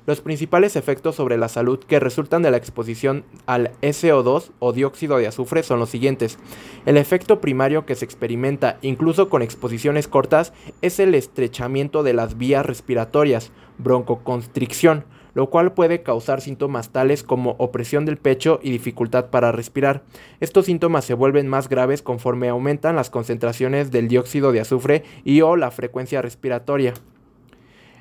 Los 0.08 0.22
principales 0.22 0.76
efectos 0.76 1.16
sobre 1.16 1.38
la 1.38 1.48
salud 1.48 1.80
que 1.80 2.00
resultan 2.00 2.42
de 2.42 2.52
la 2.52 2.58
exposición 2.58 3.24
al 3.46 3.72
SO2 3.82 4.52
o 4.60 4.74
dióxido 4.74 5.18
de 5.18 5.28
azufre 5.28 5.62
son 5.62 5.80
los 5.80 5.90
siguientes. 5.90 6.40
El 6.86 6.98
efecto 6.98 7.40
primario 7.40 7.86
que 7.86 7.96
se 7.96 8.06
experimenta 8.06 8.78
incluso 8.82 9.30
con 9.30 9.44
exposiciones 9.44 10.08
cortas 10.08 10.52
es 10.82 11.00
el 11.00 11.14
estrechamiento 11.14 12.02
de 12.02 12.14
las 12.14 12.38
vías 12.38 12.66
respiratorias, 12.66 13.52
broncoconstricción, 13.78 15.06
lo 15.36 15.52
cual 15.52 15.74
puede 15.74 16.02
causar 16.02 16.42
síntomas 16.42 16.90
tales 16.90 17.22
como 17.22 17.52
opresión 17.60 18.06
del 18.06 18.18
pecho 18.18 18.60
y 18.64 18.72
dificultad 18.72 19.30
para 19.30 19.52
respirar. 19.52 20.02
Estos 20.40 20.66
síntomas 20.66 21.06
se 21.06 21.14
vuelven 21.14 21.48
más 21.48 21.70
graves 21.70 22.02
conforme 22.02 22.50
aumentan 22.50 22.96
las 22.96 23.12
concentraciones 23.12 23.92
del 23.92 24.08
dióxido 24.08 24.52
de 24.52 24.62
azufre 24.62 25.04
y 25.24 25.42
o 25.42 25.56
la 25.56 25.70
frecuencia 25.70 26.24
respiratoria. 26.24 26.94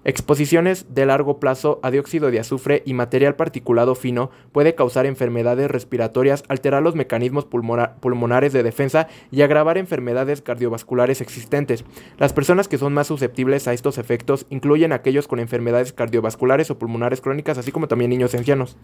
Exposiciones 0.06 0.94
de 0.94 1.06
largo 1.06 1.40
plazo 1.40 1.80
a 1.82 1.90
dióxido 1.90 2.30
de 2.30 2.38
azufre 2.38 2.82
y 2.84 2.92
material 2.92 3.36
particulado 3.36 3.94
fino 3.94 4.30
puede 4.52 4.74
causar 4.74 5.06
enfermedades 5.06 5.70
respiratorias, 5.70 6.44
alterar 6.48 6.82
los 6.82 6.94
mecanismos 6.94 7.46
pulmonares 7.46 8.52
de 8.52 8.62
defensa 8.62 9.08
y 9.30 9.40
agravar 9.40 9.78
enfermedades 9.78 10.42
cardiovasculares 10.42 11.22
existentes. 11.22 11.86
Las 12.18 12.34
personas 12.34 12.68
que 12.68 12.76
son 12.76 12.92
más 12.92 13.06
susceptibles 13.06 13.66
a 13.66 13.72
estos 13.72 13.96
efectos 13.96 14.44
incluyen 14.50 14.92
aquellos 14.92 15.26
con 15.26 15.40
enfermedades 15.40 15.94
cardiovasculares 15.94 16.70
o 16.70 16.78
pulmonares 16.78 17.22
crónicas, 17.22 17.56
así 17.56 17.72
como 17.72 17.88
también 17.88 18.10
niños 18.10 18.34
ancianos. 18.34 18.76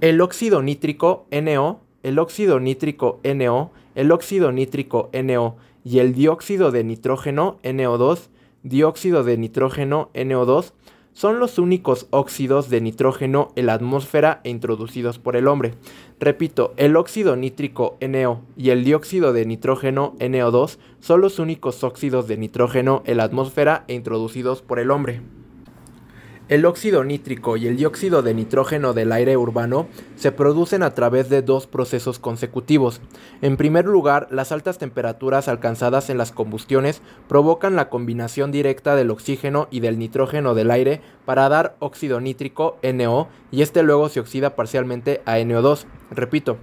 El 0.00 0.20
óxido 0.20 0.62
nítrico 0.62 1.26
NO, 1.32 1.80
el 2.04 2.20
óxido 2.20 2.60
nítrico 2.60 3.20
NO, 3.24 3.72
el 3.96 4.12
óxido 4.12 4.52
nítrico 4.52 5.10
NO 5.12 5.56
y 5.84 5.98
el 5.98 6.14
dióxido 6.14 6.70
de 6.70 6.84
nitrógeno 6.84 7.58
NO2 7.64 8.28
dióxido 8.62 9.24
de 9.24 9.36
nitrógeno 9.36 10.10
NO2 10.14 10.72
son 11.12 11.38
los 11.38 11.58
únicos 11.58 12.06
óxidos 12.10 12.70
de 12.70 12.80
nitrógeno 12.80 13.52
en 13.56 13.66
la 13.66 13.74
atmósfera 13.74 14.40
e 14.44 14.50
introducidos 14.50 15.18
por 15.18 15.36
el 15.36 15.48
hombre. 15.48 15.74
Repito, 16.18 16.72
el 16.76 16.96
óxido 16.96 17.36
nítrico 17.36 17.96
NO 18.00 18.42
y 18.56 18.70
el 18.70 18.84
dióxido 18.84 19.32
de 19.32 19.44
nitrógeno 19.44 20.14
NO2 20.18 20.78
son 21.00 21.20
los 21.20 21.38
únicos 21.38 21.82
óxidos 21.84 22.28
de 22.28 22.36
nitrógeno 22.36 23.02
en 23.06 23.16
la 23.16 23.24
atmósfera 23.24 23.84
e 23.88 23.94
introducidos 23.94 24.62
por 24.62 24.78
el 24.78 24.90
hombre. 24.90 25.20
El 26.50 26.66
óxido 26.66 27.04
nítrico 27.04 27.56
y 27.56 27.68
el 27.68 27.76
dióxido 27.76 28.22
de 28.22 28.34
nitrógeno 28.34 28.92
del 28.92 29.12
aire 29.12 29.36
urbano 29.36 29.86
se 30.16 30.32
producen 30.32 30.82
a 30.82 30.94
través 30.94 31.28
de 31.28 31.42
dos 31.42 31.68
procesos 31.68 32.18
consecutivos. 32.18 33.00
En 33.40 33.56
primer 33.56 33.84
lugar, 33.84 34.26
las 34.32 34.50
altas 34.50 34.76
temperaturas 34.76 35.46
alcanzadas 35.46 36.10
en 36.10 36.18
las 36.18 36.32
combustiones 36.32 37.02
provocan 37.28 37.76
la 37.76 37.88
combinación 37.88 38.50
directa 38.50 38.96
del 38.96 39.12
oxígeno 39.12 39.68
y 39.70 39.78
del 39.78 39.96
nitrógeno 39.96 40.56
del 40.56 40.72
aire 40.72 41.02
para 41.24 41.48
dar 41.48 41.76
óxido 41.78 42.20
nítrico 42.20 42.78
NO 42.82 43.28
y 43.52 43.62
este 43.62 43.84
luego 43.84 44.08
se 44.08 44.18
oxida 44.18 44.56
parcialmente 44.56 45.22
a 45.26 45.38
NO2. 45.38 45.84
Repito, 46.10 46.58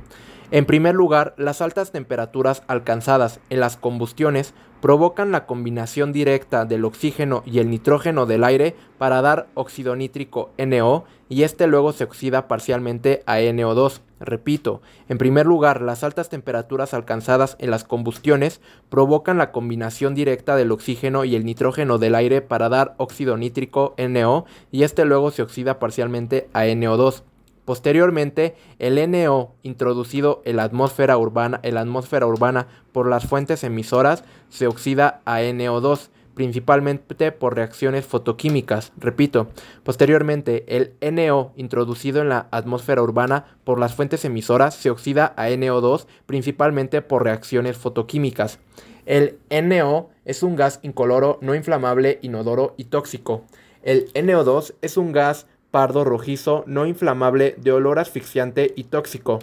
en 0.50 0.66
primer 0.66 0.96
lugar, 0.96 1.34
las 1.38 1.62
altas 1.62 1.92
temperaturas 1.92 2.64
alcanzadas 2.68 3.42
en 3.50 3.60
las 3.60 3.76
combustiones 3.76 4.54
provocan 4.82 5.32
la 5.32 5.46
combinación 5.46 6.14
directa 6.14 6.64
del 6.64 6.86
oxígeno 6.86 7.44
y 7.46 7.60
el 7.60 7.70
nitrógeno 7.70 8.26
del 8.26 8.46
aire 8.46 8.76
para 8.98 9.22
dar 9.22 9.48
óxido 9.56 9.96
nítrico 9.96 10.52
NO 10.58 11.04
y 11.28 11.44
este 11.44 11.68
luego 11.68 11.92
se 11.92 12.06
oxida 12.06 12.48
parcialmente 12.48 13.24
a 13.26 13.40
NO2. 13.40 14.02
Repito, 14.20 14.82
en 15.10 15.18
primer 15.18 15.46
lugar, 15.46 15.82
las 15.82 16.04
altas 16.04 16.30
temperaturas 16.30 16.94
alcanzadas 16.94 17.58
en 17.60 17.70
las 17.70 17.84
combustiones 17.84 18.62
provocan 18.90 19.38
la 19.38 19.52
combinación 19.52 20.16
directa 20.16 20.56
del 20.56 20.72
oxígeno 20.72 21.26
y 21.26 21.36
el 21.36 21.44
nitrógeno 21.44 21.98
del 21.98 22.16
aire 22.16 22.42
para 22.42 22.70
dar 22.70 22.96
óxido 22.98 23.36
nítrico 23.36 23.96
NO 23.98 24.46
y 24.72 24.84
este 24.84 25.06
luego 25.06 25.32
se 25.32 25.42
oxida 25.42 25.78
parcialmente 25.78 26.48
a 26.54 26.64
NO2. 26.66 27.24
Posteriormente, 27.68 28.56
el 28.80 28.96
NO 29.12 29.54
introducido 29.62 30.42
en 30.46 30.56
la 30.56 30.64
atmósfera 30.64 31.18
urbana, 31.18 31.60
en 31.64 31.76
la 31.76 31.82
atmósfera 31.82 32.26
urbana 32.26 32.68
por 32.94 33.10
las 33.10 33.28
fuentes 33.28 33.62
emisoras 33.66 34.24
se 34.48 34.68
oxida 34.68 35.20
a 35.26 35.42
NO2, 35.42 36.08
principalmente 36.34 37.34
por 37.34 37.58
reacciones 37.58 38.06
fotoquímicas. 38.06 38.94
Repito, 38.96 39.50
posteriormente 39.84 40.64
el 40.78 40.94
NO 41.14 41.52
introducido 41.58 42.22
en 42.22 42.30
la 42.30 42.48
atmósfera 42.52 43.02
urbana 43.02 43.58
por 43.66 43.82
las 43.82 43.94
fuentes 43.94 44.24
emisoras 44.24 44.74
se 44.74 44.90
oxida 44.90 45.34
a 45.36 45.50
NO2, 45.50 46.06
principalmente 46.26 47.02
por 47.02 47.26
reacciones 47.26 47.76
fotoquímicas. 47.76 48.60
El 49.06 49.40
NO 49.50 50.10
es 50.24 50.42
un 50.42 50.56
gas 50.56 50.80
incoloro, 50.84 51.38
no 51.42 51.54
inflamable, 51.54 52.20
inodoro 52.22 52.76
y 52.78 52.86
tóxico. 52.86 53.44
El 53.84 54.12
NO2 54.14 54.74
es 54.82 54.96
un 54.96 55.12
gas 55.12 55.48
pardo 55.78 56.04
rojizo 56.04 56.64
no 56.66 56.88
inflamable 56.88 57.54
de 57.60 57.72
olor 57.72 58.00
asfixiante 58.00 58.74
y 58.76 58.86
tóxico. 58.86 59.42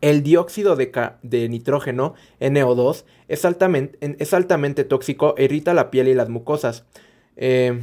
El 0.00 0.22
dióxido 0.22 0.76
de, 0.76 1.48
nitrógeno, 1.50 2.14
NO2, 2.40 3.04
es 3.28 3.44
altamente, 3.44 4.16
es 4.18 4.32
altamente, 4.32 4.84
tóxico 4.84 5.34
e 5.36 5.44
irrita 5.44 5.74
la 5.74 5.90
piel 5.90 6.08
y 6.08 6.14
las 6.14 6.30
mucosas. 6.30 6.86
Eh, 7.36 7.78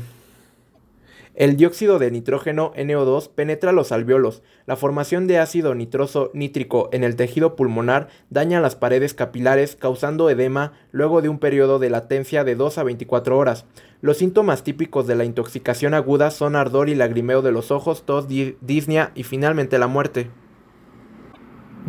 el 1.36 1.58
dióxido 1.58 1.98
de 1.98 2.12
nitrógeno 2.12 2.74
NO2 2.75 3.30
penetra 3.30 3.72
los 3.72 3.92
alveolos. 3.92 4.44
La 4.68 4.75
formación 4.75 5.25
de 5.25 5.40
ácido 5.40 5.74
nitroso 5.74 6.30
nítrico 6.36 6.90
en 6.92 7.04
el 7.04 7.16
tejido 7.16 7.56
pulmonar 7.56 8.10
daña 8.30 8.62
las 8.62 8.75
paredes 8.75 9.16
capilares 9.16 9.75
causando 9.75 10.30
edema 10.30 10.74
luego 10.92 11.24
de 11.24 11.30
un 11.30 11.40
periodo 11.40 11.80
de 11.80 11.90
latencia 11.90 12.44
de 12.44 12.54
2 12.56 12.78
a 12.78 12.84
24 12.84 13.36
horas. 13.36 13.66
Los 14.02 14.18
síntomas 14.18 14.63
típicos 14.63 15.08
de 15.08 15.16
la 15.16 15.25
intoxicación 15.25 15.96
aguda 15.96 16.30
son 16.30 16.56
ardor 16.56 16.90
y 16.90 16.96
lagrimeo 16.96 17.42
de 17.42 17.52
los 17.52 17.72
ojos, 17.72 18.06
tos, 18.06 18.28
disnea 18.28 19.12
y 19.16 19.24
finalmente 19.24 19.80
la 19.80 19.88
muerte. 19.88 20.30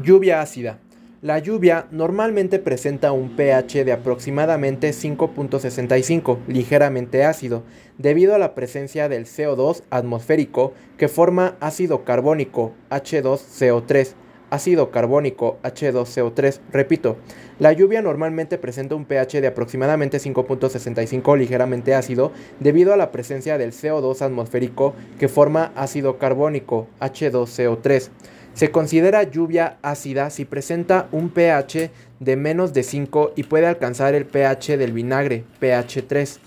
Lluvia 0.02 0.40
ácida. 0.40 0.80
La 1.24 1.38
lluvia 1.38 1.86
normalmente 1.90 2.58
presenta 2.58 3.12
un 3.12 3.34
pH 3.34 3.86
de 3.86 3.92
aproximadamente 3.92 4.90
5.65, 4.90 6.40
ligeramente 6.48 7.24
ácido, 7.24 7.62
debido 7.96 8.34
a 8.34 8.38
la 8.38 8.54
presencia 8.54 9.08
del 9.08 9.24
CO2 9.24 9.84
atmosférico 9.88 10.74
que 10.98 11.08
forma 11.08 11.56
ácido 11.60 12.04
carbónico 12.04 12.74
H2CO3. 12.90 14.12
Ácido 14.50 14.90
carbónico 14.90 15.56
H2CO3. 15.62 16.60
Repito, 16.70 17.16
la 17.58 17.72
lluvia 17.72 18.02
normalmente 18.02 18.58
presenta 18.58 18.94
un 18.94 19.06
pH 19.06 19.40
de 19.40 19.46
aproximadamente 19.46 20.18
5.65 20.18 21.38
ligeramente 21.38 21.94
ácido 21.94 22.32
debido 22.60 22.92
a 22.92 22.98
la 22.98 23.12
presencia 23.12 23.56
del 23.56 23.72
CO2 23.72 24.20
atmosférico 24.20 24.92
que 25.18 25.28
forma 25.28 25.72
ácido 25.74 26.18
carbónico 26.18 26.86
H2CO3. 27.00 28.10
Se 28.54 28.70
considera 28.70 29.24
lluvia 29.24 29.78
ácida 29.82 30.30
si 30.30 30.44
presenta 30.44 31.08
un 31.10 31.30
pH 31.30 31.90
de 32.20 32.36
menos 32.36 32.72
de 32.72 32.84
5 32.84 33.32
y 33.34 33.42
puede 33.42 33.66
alcanzar 33.66 34.14
el 34.14 34.26
pH 34.26 34.76
del 34.76 34.92
vinagre, 34.92 35.42
pH 35.58 36.02
3. 36.06 36.40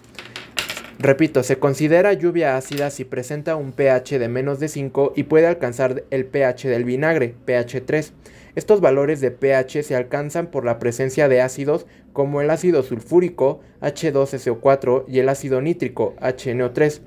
Repito, 0.99 1.43
se 1.43 1.59
considera 1.59 2.13
lluvia 2.13 2.55
ácida 2.55 2.91
si 2.91 3.03
presenta 3.03 3.57
un 3.57 3.73
pH 3.73 4.19
de 4.19 4.29
menos 4.29 4.61
de 4.61 4.69
5 4.69 5.13
y 5.17 5.23
puede 5.23 5.47
alcanzar 5.47 6.05
el 6.09 6.25
pH 6.25 6.69
del 6.69 6.85
vinagre, 6.85 7.35
pH 7.43 7.81
3. 7.81 8.13
Estos 8.55 8.79
valores 8.79 9.19
de 9.19 9.31
pH 9.31 9.83
se 9.83 9.95
alcanzan 9.97 10.47
por 10.47 10.63
la 10.63 10.79
presencia 10.79 11.27
de 11.27 11.41
ácidos 11.41 11.87
como 12.13 12.39
el 12.39 12.49
ácido 12.49 12.83
sulfúrico 12.83 13.59
H2SO4 13.81 15.03
y 15.09 15.19
el 15.19 15.27
ácido 15.27 15.61
nítrico 15.61 16.15
HNO3. 16.21 17.01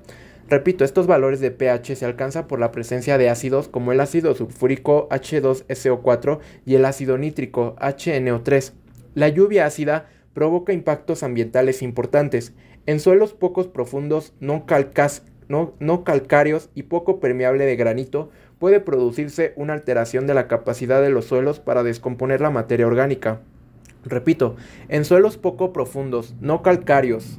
Repito, 0.50 0.84
estos 0.84 1.06
valores 1.06 1.38
de 1.38 1.52
pH 1.52 1.94
se 1.94 2.04
alcanzan 2.04 2.48
por 2.48 2.58
la 2.58 2.72
presencia 2.72 3.18
de 3.18 3.30
ácidos 3.30 3.68
como 3.68 3.92
el 3.92 4.00
ácido 4.00 4.34
sulfúrico 4.34 5.08
H2SO4 5.10 6.40
y 6.66 6.74
el 6.74 6.84
ácido 6.86 7.16
nítrico 7.18 7.76
HNO3. 7.76 8.72
La 9.14 9.28
lluvia 9.28 9.66
ácida 9.66 10.08
provoca 10.34 10.72
impactos 10.72 11.22
ambientales 11.22 11.82
importantes. 11.82 12.52
En 12.86 12.98
suelos 12.98 13.32
pocos 13.32 13.68
profundos, 13.68 14.32
no, 14.40 14.66
no, 15.78 16.04
calcáreos 16.04 16.70
y 16.74 16.82
poco 16.82 17.20
permeable 17.20 17.64
de 17.64 17.76
granito, 17.76 18.30
puede 18.58 18.80
producirse 18.80 19.52
una 19.54 19.74
alteración 19.74 20.26
de 20.26 20.34
la 20.34 20.48
capacidad 20.48 21.00
de 21.00 21.10
los 21.10 21.26
suelos 21.26 21.60
para 21.60 21.84
descomponer 21.84 22.40
la 22.40 22.50
materia 22.50 22.88
orgánica. 22.88 23.40
Repito, 24.04 24.56
en 24.88 25.04
suelos 25.04 25.36
poco 25.36 25.72
profundos, 25.72 26.34
no 26.40 26.62
calcáreos, 26.62 27.38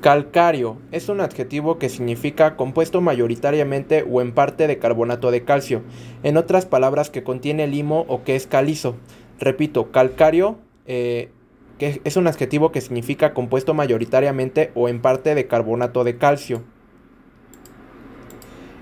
Calcáreo 0.00 0.78
es 0.92 1.08
un 1.08 1.20
adjetivo 1.20 1.78
que 1.78 1.88
significa 1.88 2.56
compuesto 2.56 3.00
mayoritariamente 3.00 4.04
o 4.08 4.20
en 4.20 4.32
parte 4.32 4.66
de 4.66 4.78
carbonato 4.78 5.30
de 5.30 5.44
calcio, 5.44 5.82
en 6.22 6.36
otras 6.36 6.66
palabras 6.66 7.10
que 7.10 7.22
contiene 7.22 7.66
limo 7.66 8.04
o 8.08 8.22
que 8.22 8.36
es 8.36 8.46
calizo. 8.46 8.96
Repito, 9.40 9.90
calcáreo, 9.90 10.58
eh, 10.86 11.30
que 11.78 12.00
es 12.04 12.16
un 12.16 12.26
adjetivo 12.26 12.72
que 12.72 12.80
significa 12.80 13.34
compuesto 13.34 13.74
mayoritariamente 13.74 14.70
o 14.74 14.88
en 14.88 15.00
parte 15.00 15.34
de 15.34 15.46
carbonato 15.46 16.04
de 16.04 16.18
calcio. 16.18 16.62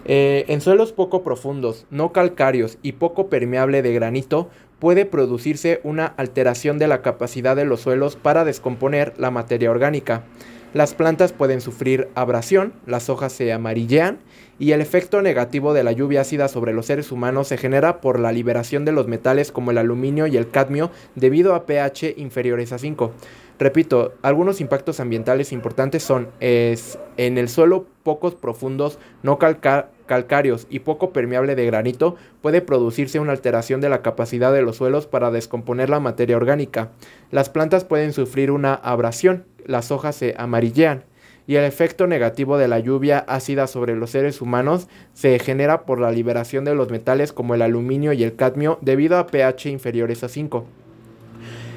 Eh, 0.07 0.45
en 0.49 0.61
suelos 0.61 0.93
poco 0.93 1.23
profundos, 1.23 1.87
no 1.91 2.13
calcáreos 2.13 2.79
y 2.83 2.93
poco 2.93 3.31
permeable 3.31 3.81
de 3.81 3.95
granito, 3.95 4.51
puede 4.79 5.07
producirse 5.07 5.81
una 5.83 6.07
alteración 6.07 6.79
de 6.79 6.89
la 6.89 7.01
capacidad 7.01 7.57
de 7.57 7.65
los 7.65 7.81
suelos 7.81 8.17
para 8.17 8.45
descomponer 8.45 9.15
la 9.17 9.31
materia 9.31 9.71
orgánica. 9.71 10.25
Las 10.75 10.93
plantas 10.93 11.33
pueden 11.33 11.61
sufrir 11.61 12.09
abrasión, 12.17 12.73
las 12.85 13.09
hojas 13.09 13.33
se 13.33 13.53
amarillean 13.53 14.19
y 14.59 14.73
el 14.73 14.81
efecto 14.81 15.23
negativo 15.23 15.73
de 15.73 15.85
la 15.85 15.93
lluvia 15.93 16.23
ácida 16.23 16.49
sobre 16.49 16.73
los 16.73 16.87
seres 16.87 17.13
humanos 17.13 17.47
se 17.47 17.59
genera 17.59 18.01
por 18.01 18.19
la 18.19 18.33
liberación 18.33 18.85
de 18.85 18.91
los 18.91 19.07
metales 19.07 19.53
como 19.53 19.71
el 19.71 19.79
aluminio 19.79 20.27
y 20.27 20.37
el 20.37 20.51
cadmio 20.51 20.91
debido 21.15 21.55
a 21.55 21.65
pH 21.65 22.15
inferiores 22.17 22.73
a 22.73 22.79
5. 22.79 23.13
Repito, 23.57 24.15
algunos 24.23 24.61
impactos 24.61 24.99
ambientales 24.99 25.53
importantes 25.53 26.03
son 26.03 26.27
es, 26.41 26.99
en 27.19 27.39
el 27.39 27.49
suelo 27.49 27.87
pocos 28.03 28.35
profundos, 28.35 28.99
no 29.23 29.39
calcáreos 29.39 29.95
calcáreos 30.07 30.67
y 30.71 30.81
poco 30.81 31.13
permeable 31.13 31.55
de 31.55 31.67
granito, 31.67 32.17
puede 32.43 32.61
producirse 32.61 33.21
una 33.21 33.33
alteración 33.33 33.81
de 33.81 33.89
la 33.89 34.03
capacidad 34.03 34.53
de 34.53 34.63
los 34.63 34.77
suelos 34.77 35.07
para 35.07 35.31
descomponer 35.31 35.91
la 35.91 36.01
materia 36.01 36.37
orgánica. 36.37 36.91
Las 37.31 37.49
plantas 37.49 37.85
pueden 37.85 38.13
sufrir 38.13 38.51
una 38.51 38.75
abrasión, 38.75 39.47
las 39.67 39.91
hojas 39.91 40.17
se 40.17 40.35
amarillean, 40.37 41.05
y 41.47 41.57
el 41.57 41.65
efecto 41.65 42.07
negativo 42.07 42.57
de 42.57 42.69
la 42.69 42.79
lluvia 42.79 43.19
ácida 43.19 43.67
sobre 43.67 43.97
los 43.97 44.11
seres 44.11 44.41
humanos 44.41 44.89
se 45.13 45.39
genera 45.39 45.83
por 45.85 46.01
la 46.01 46.11
liberación 46.11 46.65
de 46.65 46.75
los 46.75 46.91
metales 46.91 47.33
como 47.33 47.55
el 47.55 47.63
aluminio 47.63 48.13
y 48.13 48.23
el 48.25 48.35
cadmio 48.35 48.79
debido 48.81 49.19
a 49.19 49.27
pH 49.27 49.71
inferiores 49.71 50.25
a 50.25 50.29
5. 50.29 50.65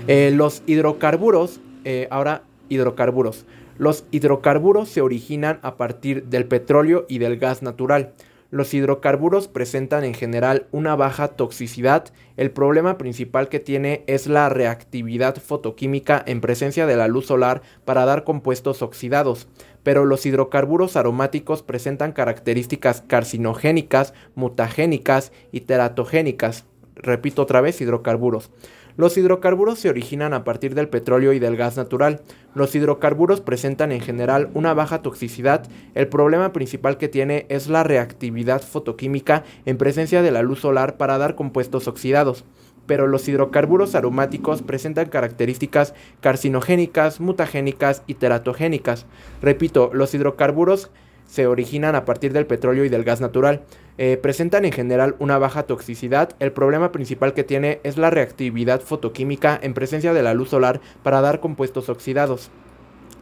Eh, 0.08 0.32
los 0.34 0.63
hidrocarburos, 0.67 1.60
eh, 1.84 2.08
ahora 2.12 2.44
hidrocarburos. 2.70 3.46
Los 3.77 4.06
hidrocarburos 4.12 4.89
se 4.89 5.01
originan 5.01 5.60
a 5.62 5.75
partir 5.75 6.25
del 6.25 6.46
petróleo 6.46 7.06
y 7.10 7.20
del 7.20 7.38
gas 7.38 7.62
natural. 7.62 8.13
Los 8.49 8.73
hidrocarburos 8.73 9.49
presentan 9.49 10.05
en 10.05 10.13
general 10.13 10.67
una 10.71 10.95
baja 10.95 11.27
toxicidad. 11.27 12.05
El 12.37 12.51
problema 12.51 12.97
principal 12.97 13.49
que 13.49 13.59
tiene 13.59 14.05
es 14.07 14.27
la 14.27 14.47
reactividad 14.47 15.35
fotoquímica 15.35 16.23
en 16.25 16.39
presencia 16.39 16.85
de 16.85 16.95
la 16.95 17.09
luz 17.09 17.25
solar 17.25 17.61
para 17.83 18.05
dar 18.05 18.23
compuestos 18.23 18.81
oxidados. 18.81 19.49
Pero 19.83 20.05
los 20.05 20.25
hidrocarburos 20.25 20.95
aromáticos 20.95 21.61
presentan 21.61 22.13
características 22.13 23.03
carcinogénicas, 23.05 24.13
mutagénicas 24.35 25.33
y 25.51 25.61
teratogénicas. 25.61 26.65
Repito 26.95 27.41
otra 27.41 27.59
vez, 27.59 27.81
hidrocarburos. 27.81 28.49
Los 28.97 29.15
hidrocarburos 29.15 29.77
se 29.77 29.89
originan 29.89 30.33
a 30.33 30.43
partir 30.43 30.73
del 30.73 30.89
petróleo 30.89 31.31
y 31.31 31.37
del 31.39 31.55
gas 31.55 31.77
natural. 31.77 32.21
Los 32.55 32.73
hidrocarburos 32.73 33.41
presentan 33.41 33.91
en 33.91 34.01
general 34.01 34.49
una 34.55 34.73
baja 34.73 35.03
toxicidad. 35.03 35.67
El 35.93 36.07
problema 36.07 36.51
principal 36.51 36.97
que 36.97 37.07
tiene 37.07 37.45
es 37.49 37.67
la 37.67 37.83
reactividad 37.83 38.63
fotoquímica 38.63 39.43
en 39.65 39.77
presencia 39.77 40.23
de 40.23 40.31
la 40.31 40.41
luz 40.41 40.61
solar 40.61 40.97
para 40.97 41.19
dar 41.19 41.35
compuestos 41.35 41.87
oxidados 41.87 42.43
pero 42.87 43.05
los 43.05 43.27
hidrocarburos 43.27 43.95
aromáticos 43.95 44.61
presentan 44.61 45.09
características 45.09 45.93
carcinogénicas, 46.21 47.19
mutagénicas 47.19 48.01
y 48.07 48.13
teratogénicas. 48.13 49.05
Repito, 49.41 49.91
los 49.93 50.13
hidrocarburos 50.13 50.89
se 51.25 51.47
originan 51.47 51.95
a 51.95 52.05
partir 52.05 52.31
del 52.31 52.47
petróleo 52.47 52.85
y 52.85 52.89
del 52.89 53.03
gas 53.03 53.19
natural. 53.19 53.63
Eh, 53.99 54.17
presentan 54.21 54.63
en 54.63 54.71
general 54.71 55.15
una 55.17 55.39
baja 55.39 55.63
toxicidad. 55.63 56.35
El 56.39 56.51
problema 56.51 56.91
principal 56.91 57.33
que 57.33 57.43
tiene 57.43 57.79
es 57.83 57.97
la 57.97 58.11
reactividad 58.11 58.81
fotoquímica 58.81 59.59
en 59.61 59.73
presencia 59.73 60.13
de 60.13 60.21
la 60.21 60.35
luz 60.35 60.49
solar 60.49 60.81
para 61.01 61.21
dar 61.21 61.39
compuestos 61.39 61.89
oxidados. 61.89 62.51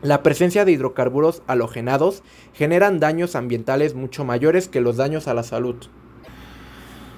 La 0.01 0.21
presencia 0.21 0.65
de 0.65 0.73
hidrocarburos 0.73 1.41
halogenados 1.47 2.23
generan 2.53 2.99
daños 2.99 3.35
ambientales 3.35 3.95
mucho 3.95 4.25
mayores 4.25 4.67
que 4.67 4.81
los 4.81 4.97
daños 4.97 5.27
a 5.27 5.33
la 5.33 5.43
salud. 5.43 5.77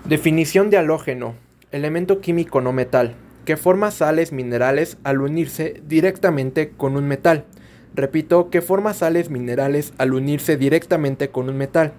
Definición 0.06 0.70
de 0.70 0.78
halógeno. 0.78 1.36
Elemento 1.72 2.22
químico 2.22 2.62
no 2.62 2.72
metal, 2.72 3.16
que 3.44 3.58
forma 3.58 3.92
sales 3.92 4.32
minerales 4.32 4.98
al 5.04 5.20
unirse 5.20 5.82
directamente 5.86 6.70
con 6.70 6.96
un 6.96 7.08
metal. 7.08 7.46
Repito, 7.94 8.50
que 8.50 8.62
forma 8.62 8.94
sales 8.94 9.30
minerales 9.30 9.94
al 9.98 10.14
unirse 10.14 10.56
directamente 10.56 11.30
con 11.30 11.50
un 11.50 11.58
metal. 11.58 11.94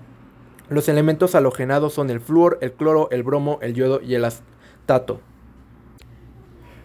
Los 0.70 0.88
elementos 0.88 1.34
halogenados 1.34 1.94
son 1.94 2.10
el 2.10 2.20
flúor, 2.20 2.58
el 2.60 2.72
cloro, 2.72 3.08
el 3.10 3.22
bromo, 3.22 3.58
el 3.62 3.72
yodo 3.72 4.00
y 4.02 4.14
el 4.14 4.24
astato. 4.24 5.20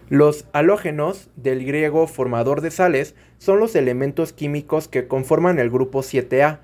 Los 0.08 0.46
halógenos, 0.52 1.28
del 1.36 1.64
griego 1.64 2.06
formador 2.06 2.60
de 2.60 2.70
sales, 2.70 3.14
son 3.38 3.58
los 3.58 3.74
elementos 3.74 4.32
químicos 4.32 4.88
que 4.88 5.06
conforman 5.06 5.58
el 5.58 5.70
grupo 5.70 6.00
7A 6.00 6.60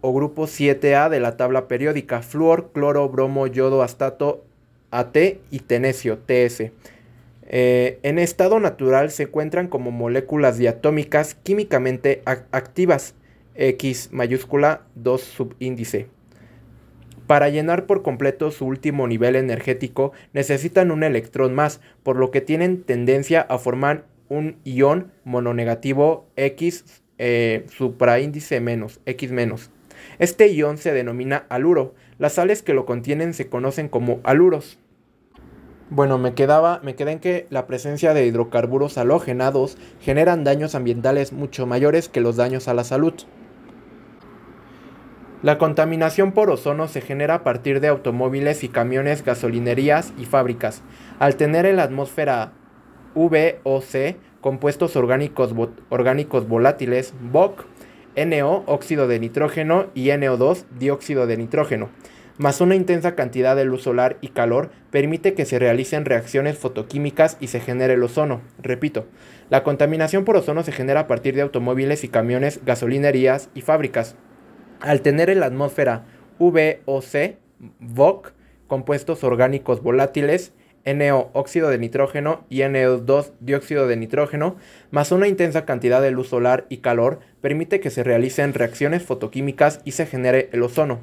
o 0.00 0.14
grupo 0.14 0.44
7A 0.44 1.08
de 1.08 1.20
la 1.20 1.36
tabla 1.36 1.68
periódica, 1.68 2.22
flúor, 2.22 2.70
cloro, 2.72 3.08
bromo, 3.08 3.46
yodo, 3.46 3.82
astato, 3.82 4.44
AT 4.90 5.16
y 5.50 5.58
tenesio, 5.60 6.18
TS. 6.18 6.70
Eh, 7.48 7.98
en 8.02 8.18
estado 8.18 8.60
natural 8.60 9.10
se 9.10 9.24
encuentran 9.24 9.68
como 9.68 9.90
moléculas 9.90 10.56
diatómicas 10.56 11.34
químicamente 11.34 12.22
activas, 12.24 13.14
X 13.54 14.08
mayúscula 14.12 14.82
2 14.94 15.20
subíndice. 15.20 16.08
Para 17.26 17.48
llenar 17.48 17.86
por 17.86 18.02
completo 18.02 18.50
su 18.50 18.66
último 18.66 19.06
nivel 19.06 19.36
energético 19.36 20.12
necesitan 20.32 20.90
un 20.90 21.02
electrón 21.02 21.54
más, 21.54 21.80
por 22.02 22.16
lo 22.16 22.30
que 22.30 22.40
tienen 22.40 22.82
tendencia 22.82 23.40
a 23.40 23.58
formar 23.58 24.04
un 24.28 24.56
ion 24.64 25.12
mononegativo 25.24 26.26
X 26.36 27.02
eh, 27.18 27.66
supraíndice 27.70 28.60
menos, 28.60 29.00
X 29.06 29.30
menos. 29.30 29.70
Este 30.18 30.52
ion 30.52 30.78
se 30.78 30.92
denomina 30.92 31.46
aluro. 31.48 31.94
Las 32.18 32.34
sales 32.34 32.62
que 32.62 32.74
lo 32.74 32.86
contienen 32.86 33.34
se 33.34 33.48
conocen 33.48 33.88
como 33.88 34.20
aluros. 34.24 34.78
Bueno, 35.90 36.16
me 36.16 36.34
quedaba, 36.34 36.80
me 36.82 36.94
quedé 36.94 37.12
en 37.12 37.20
que 37.20 37.46
la 37.50 37.66
presencia 37.66 38.14
de 38.14 38.26
hidrocarburos 38.26 38.96
halogenados 38.96 39.76
generan 40.00 40.42
daños 40.42 40.74
ambientales 40.74 41.32
mucho 41.32 41.66
mayores 41.66 42.08
que 42.08 42.22
los 42.22 42.36
daños 42.36 42.66
a 42.66 42.74
la 42.74 42.84
salud. 42.84 43.14
La 45.42 45.58
contaminación 45.58 46.32
por 46.32 46.50
ozono 46.50 46.88
se 46.88 47.00
genera 47.00 47.34
a 47.34 47.44
partir 47.44 47.80
de 47.80 47.88
automóviles 47.88 48.62
y 48.64 48.68
camiones, 48.68 49.24
gasolinerías 49.24 50.12
y 50.18 50.24
fábricas. 50.24 50.82
Al 51.18 51.36
tener 51.36 51.66
en 51.66 51.76
la 51.76 51.82
atmósfera 51.82 52.52
VOC, 53.14 54.16
compuestos 54.40 54.96
orgánicos, 54.96 56.48
volátiles, 56.48 57.14
VOC, 57.20 57.64
NO, 58.16 58.62
óxido 58.66 59.08
de 59.08 59.18
nitrógeno 59.18 59.86
y 59.94 60.06
NO2, 60.06 60.64
dióxido 60.78 61.26
de 61.26 61.36
nitrógeno 61.36 61.90
más 62.38 62.60
una 62.60 62.74
intensa 62.74 63.14
cantidad 63.14 63.54
de 63.54 63.64
luz 63.64 63.82
solar 63.82 64.16
y 64.20 64.28
calor 64.28 64.70
permite 64.90 65.34
que 65.34 65.44
se 65.44 65.58
realicen 65.58 66.04
reacciones 66.04 66.58
fotoquímicas 66.58 67.36
y 67.40 67.48
se 67.48 67.60
genere 67.60 67.94
el 67.94 68.02
ozono. 68.02 68.40
Repito, 68.58 69.06
la 69.50 69.62
contaminación 69.62 70.24
por 70.24 70.36
ozono 70.36 70.62
se 70.62 70.72
genera 70.72 71.00
a 71.00 71.06
partir 71.06 71.34
de 71.34 71.42
automóviles 71.42 72.04
y 72.04 72.08
camiones, 72.08 72.60
gasolinerías 72.64 73.50
y 73.54 73.60
fábricas. 73.60 74.16
Al 74.82 75.00
tener 75.00 75.30
en 75.30 75.38
la 75.38 75.46
atmósfera 75.46 76.04
VOC, 76.40 77.36
VOC, 77.78 78.32
compuestos 78.66 79.22
orgánicos 79.22 79.80
volátiles, 79.80 80.52
NO, 80.84 81.30
óxido 81.34 81.68
de 81.68 81.78
nitrógeno 81.78 82.44
y 82.50 82.62
NO2, 82.62 83.30
dióxido 83.38 83.86
de 83.86 83.96
nitrógeno, 83.96 84.56
más 84.90 85.12
una 85.12 85.28
intensa 85.28 85.64
cantidad 85.64 86.02
de 86.02 86.10
luz 86.10 86.28
solar 86.28 86.66
y 86.68 86.78
calor, 86.78 87.20
permite 87.40 87.78
que 87.78 87.90
se 87.90 88.02
realicen 88.02 88.54
reacciones 88.54 89.04
fotoquímicas 89.04 89.80
y 89.84 89.92
se 89.92 90.04
genere 90.04 90.48
el 90.52 90.64
ozono. 90.64 90.98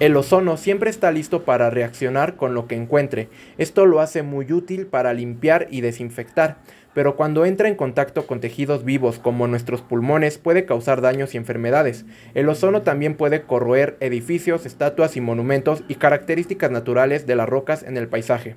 El 0.00 0.16
ozono 0.16 0.56
siempre 0.56 0.90
está 0.90 1.12
listo 1.12 1.44
para 1.44 1.70
reaccionar 1.70 2.34
con 2.34 2.52
lo 2.52 2.66
que 2.66 2.74
encuentre. 2.74 3.28
Esto 3.56 3.86
lo 3.86 4.00
hace 4.00 4.22
muy 4.22 4.52
útil 4.52 4.86
para 4.86 5.14
limpiar 5.14 5.68
y 5.70 5.80
desinfectar, 5.80 6.58
pero 6.96 7.14
cuando 7.14 7.44
entra 7.44 7.68
en 7.68 7.74
contacto 7.74 8.26
con 8.26 8.40
tejidos 8.40 8.82
vivos 8.82 9.18
como 9.18 9.46
nuestros 9.46 9.82
pulmones 9.82 10.38
puede 10.38 10.64
causar 10.64 11.02
daños 11.02 11.34
y 11.34 11.36
enfermedades. 11.36 12.06
El 12.32 12.48
ozono 12.48 12.80
también 12.80 13.16
puede 13.16 13.42
corroer 13.42 13.98
edificios, 14.00 14.64
estatuas 14.64 15.14
y 15.18 15.20
monumentos 15.20 15.84
y 15.88 15.96
características 15.96 16.70
naturales 16.70 17.26
de 17.26 17.36
las 17.36 17.50
rocas 17.50 17.82
en 17.82 17.98
el 17.98 18.08
paisaje. 18.08 18.56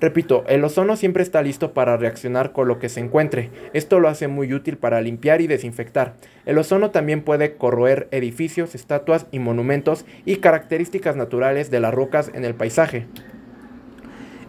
Repito, 0.00 0.44
el 0.48 0.64
ozono 0.64 0.96
siempre 0.96 1.22
está 1.22 1.42
listo 1.42 1.74
para 1.74 1.98
reaccionar 1.98 2.52
con 2.52 2.68
lo 2.68 2.78
que 2.78 2.88
se 2.88 3.00
encuentre. 3.00 3.50
Esto 3.74 4.00
lo 4.00 4.08
hace 4.08 4.28
muy 4.28 4.54
útil 4.54 4.78
para 4.78 5.02
limpiar 5.02 5.42
y 5.42 5.46
desinfectar. 5.46 6.14
El 6.46 6.56
ozono 6.56 6.90
también 6.90 7.20
puede 7.20 7.56
corroer 7.56 8.08
edificios, 8.12 8.74
estatuas 8.74 9.26
y 9.30 9.40
monumentos 9.40 10.06
y 10.24 10.36
características 10.36 11.16
naturales 11.16 11.70
de 11.70 11.80
las 11.80 11.92
rocas 11.92 12.30
en 12.32 12.46
el 12.46 12.54
paisaje. 12.54 13.08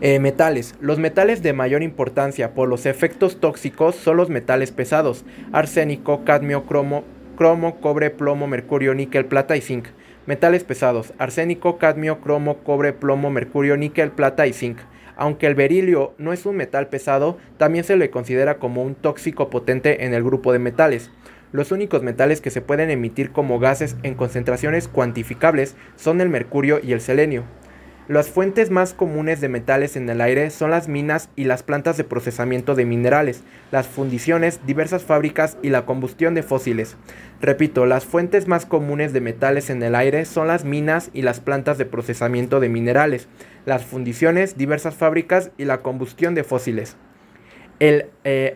Eh, 0.01 0.19
metales. 0.19 0.75
Los 0.81 0.99
metales 0.99 1.41
de 1.41 1.53
mayor 1.53 1.81
importancia 1.81 2.53
por 2.53 2.67
los 2.67 2.85
efectos 2.85 3.39
tóxicos 3.39 3.95
son 3.95 4.17
los 4.17 4.29
metales 4.29 4.71
pesados, 4.71 5.23
arsénico, 5.53 6.25
cadmio, 6.25 6.65
cromo, 6.65 7.05
cromo, 7.37 7.79
cobre, 7.79 8.09
plomo, 8.09 8.45
mercurio, 8.45 8.93
níquel, 8.93 9.25
plata 9.25 9.55
y 9.55 9.61
zinc. 9.61 9.87
Metales 10.25 10.65
pesados, 10.65 11.13
arsénico, 11.17 11.77
cadmio, 11.77 12.19
cromo, 12.19 12.57
cobre, 12.57 12.91
plomo, 12.91 13.29
mercurio, 13.29 13.77
níquel, 13.77 14.11
plata 14.11 14.47
y 14.47 14.53
zinc. 14.53 14.79
Aunque 15.15 15.47
el 15.47 15.55
berilio 15.55 16.13
no 16.17 16.33
es 16.33 16.45
un 16.45 16.57
metal 16.57 16.87
pesado, 16.87 17.37
también 17.57 17.85
se 17.85 17.95
le 17.95 18.09
considera 18.09 18.57
como 18.57 18.83
un 18.83 18.95
tóxico 18.95 19.49
potente 19.49 20.03
en 20.03 20.13
el 20.13 20.25
grupo 20.25 20.51
de 20.51 20.59
metales. 20.59 21.09
Los 21.53 21.71
únicos 21.71 22.03
metales 22.03 22.41
que 22.41 22.49
se 22.49 22.59
pueden 22.59 22.89
emitir 22.89 23.31
como 23.31 23.59
gases 23.59 23.95
en 24.03 24.15
concentraciones 24.15 24.89
cuantificables 24.89 25.77
son 25.95 26.19
el 26.19 26.27
mercurio 26.27 26.81
y 26.83 26.91
el 26.91 26.99
selenio. 26.99 27.45
Las 28.07 28.29
fuentes 28.29 28.69
más 28.69 28.93
comunes 28.93 29.41
de 29.41 29.49
metales 29.49 29.95
en 29.95 30.07
el 30.07 30.21
aire 30.21 30.51
son 30.51 30.69
las 30.69 30.87
minas 30.87 31.29
y 31.35 31.45
las 31.45 31.63
plantas 31.63 31.97
de 31.97 32.03
procesamiento 32.03 32.75
de 32.75 32.85
minerales, 32.85 33.41
las 33.71 33.87
fundiciones, 33.87 34.59
diversas 34.67 35.03
fábricas 35.03 35.57
y 35.63 35.69
la 35.69 35.87
combustión 35.87 36.35
de 36.35 36.43
fósiles. 36.43 36.97
Repito, 37.41 37.87
las 37.87 38.05
fuentes 38.05 38.47
más 38.47 38.67
comunes 38.67 39.11
de 39.11 39.21
metales 39.21 39.71
en 39.71 39.81
el 39.81 39.95
aire 39.95 40.25
son 40.25 40.47
las 40.47 40.65
minas 40.65 41.09
y 41.13 41.23
las 41.23 41.39
plantas 41.39 41.79
de 41.79 41.87
procesamiento 41.87 42.59
de 42.59 42.69
minerales, 42.69 43.27
las 43.65 43.83
fundiciones, 43.83 44.55
diversas 44.55 44.93
fábricas 44.93 45.49
y 45.57 45.65
la 45.65 45.81
combustión 45.81 46.35
de 46.35 46.43
fósiles. 46.43 46.97
El 47.79 48.05
eh. 48.23 48.53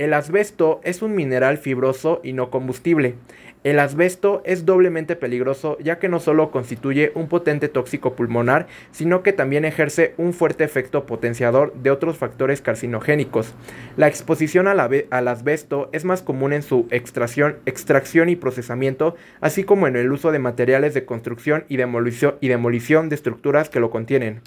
El 0.00 0.14
asbesto 0.14 0.80
es 0.82 1.02
un 1.02 1.14
mineral 1.14 1.58
fibroso 1.58 2.20
y 2.24 2.32
no 2.32 2.48
combustible. 2.48 3.16
El 3.62 3.78
asbesto 3.78 4.40
es 4.46 4.64
doblemente 4.64 5.16
peligroso 5.16 5.76
ya 5.80 5.98
que 5.98 6.08
no 6.08 6.18
solo 6.18 6.50
constituye 6.50 7.12
un 7.14 7.28
potente 7.28 7.68
tóxico 7.68 8.14
pulmonar, 8.14 8.68
sino 8.90 9.22
que 9.22 9.34
también 9.34 9.66
ejerce 9.66 10.14
un 10.16 10.32
fuerte 10.32 10.64
efecto 10.64 11.04
potenciador 11.04 11.74
de 11.74 11.90
otros 11.90 12.16
factores 12.16 12.62
carcinogénicos. 12.62 13.52
La 13.98 14.08
exposición 14.08 14.66
al, 14.66 14.80
asbesto 15.28 15.90
es 15.92 16.06
más 16.06 16.22
común 16.22 16.54
en 16.54 16.62
su 16.62 16.86
extracción, 16.90 17.56
extracción 17.66 18.30
y 18.30 18.36
procesamiento, 18.36 19.14
así 19.42 19.62
como 19.62 19.86
en 19.86 19.96
el 19.96 20.10
uso 20.10 20.32
de 20.32 20.38
materiales 20.38 20.94
de 20.94 21.04
construcción 21.04 21.64
y 21.68 21.76
demolición, 21.76 22.36
y 22.40 22.48
demolición 22.48 23.10
de 23.10 23.16
estructuras 23.16 23.68
que 23.68 23.80
lo 23.80 23.90
contienen. 23.90 24.40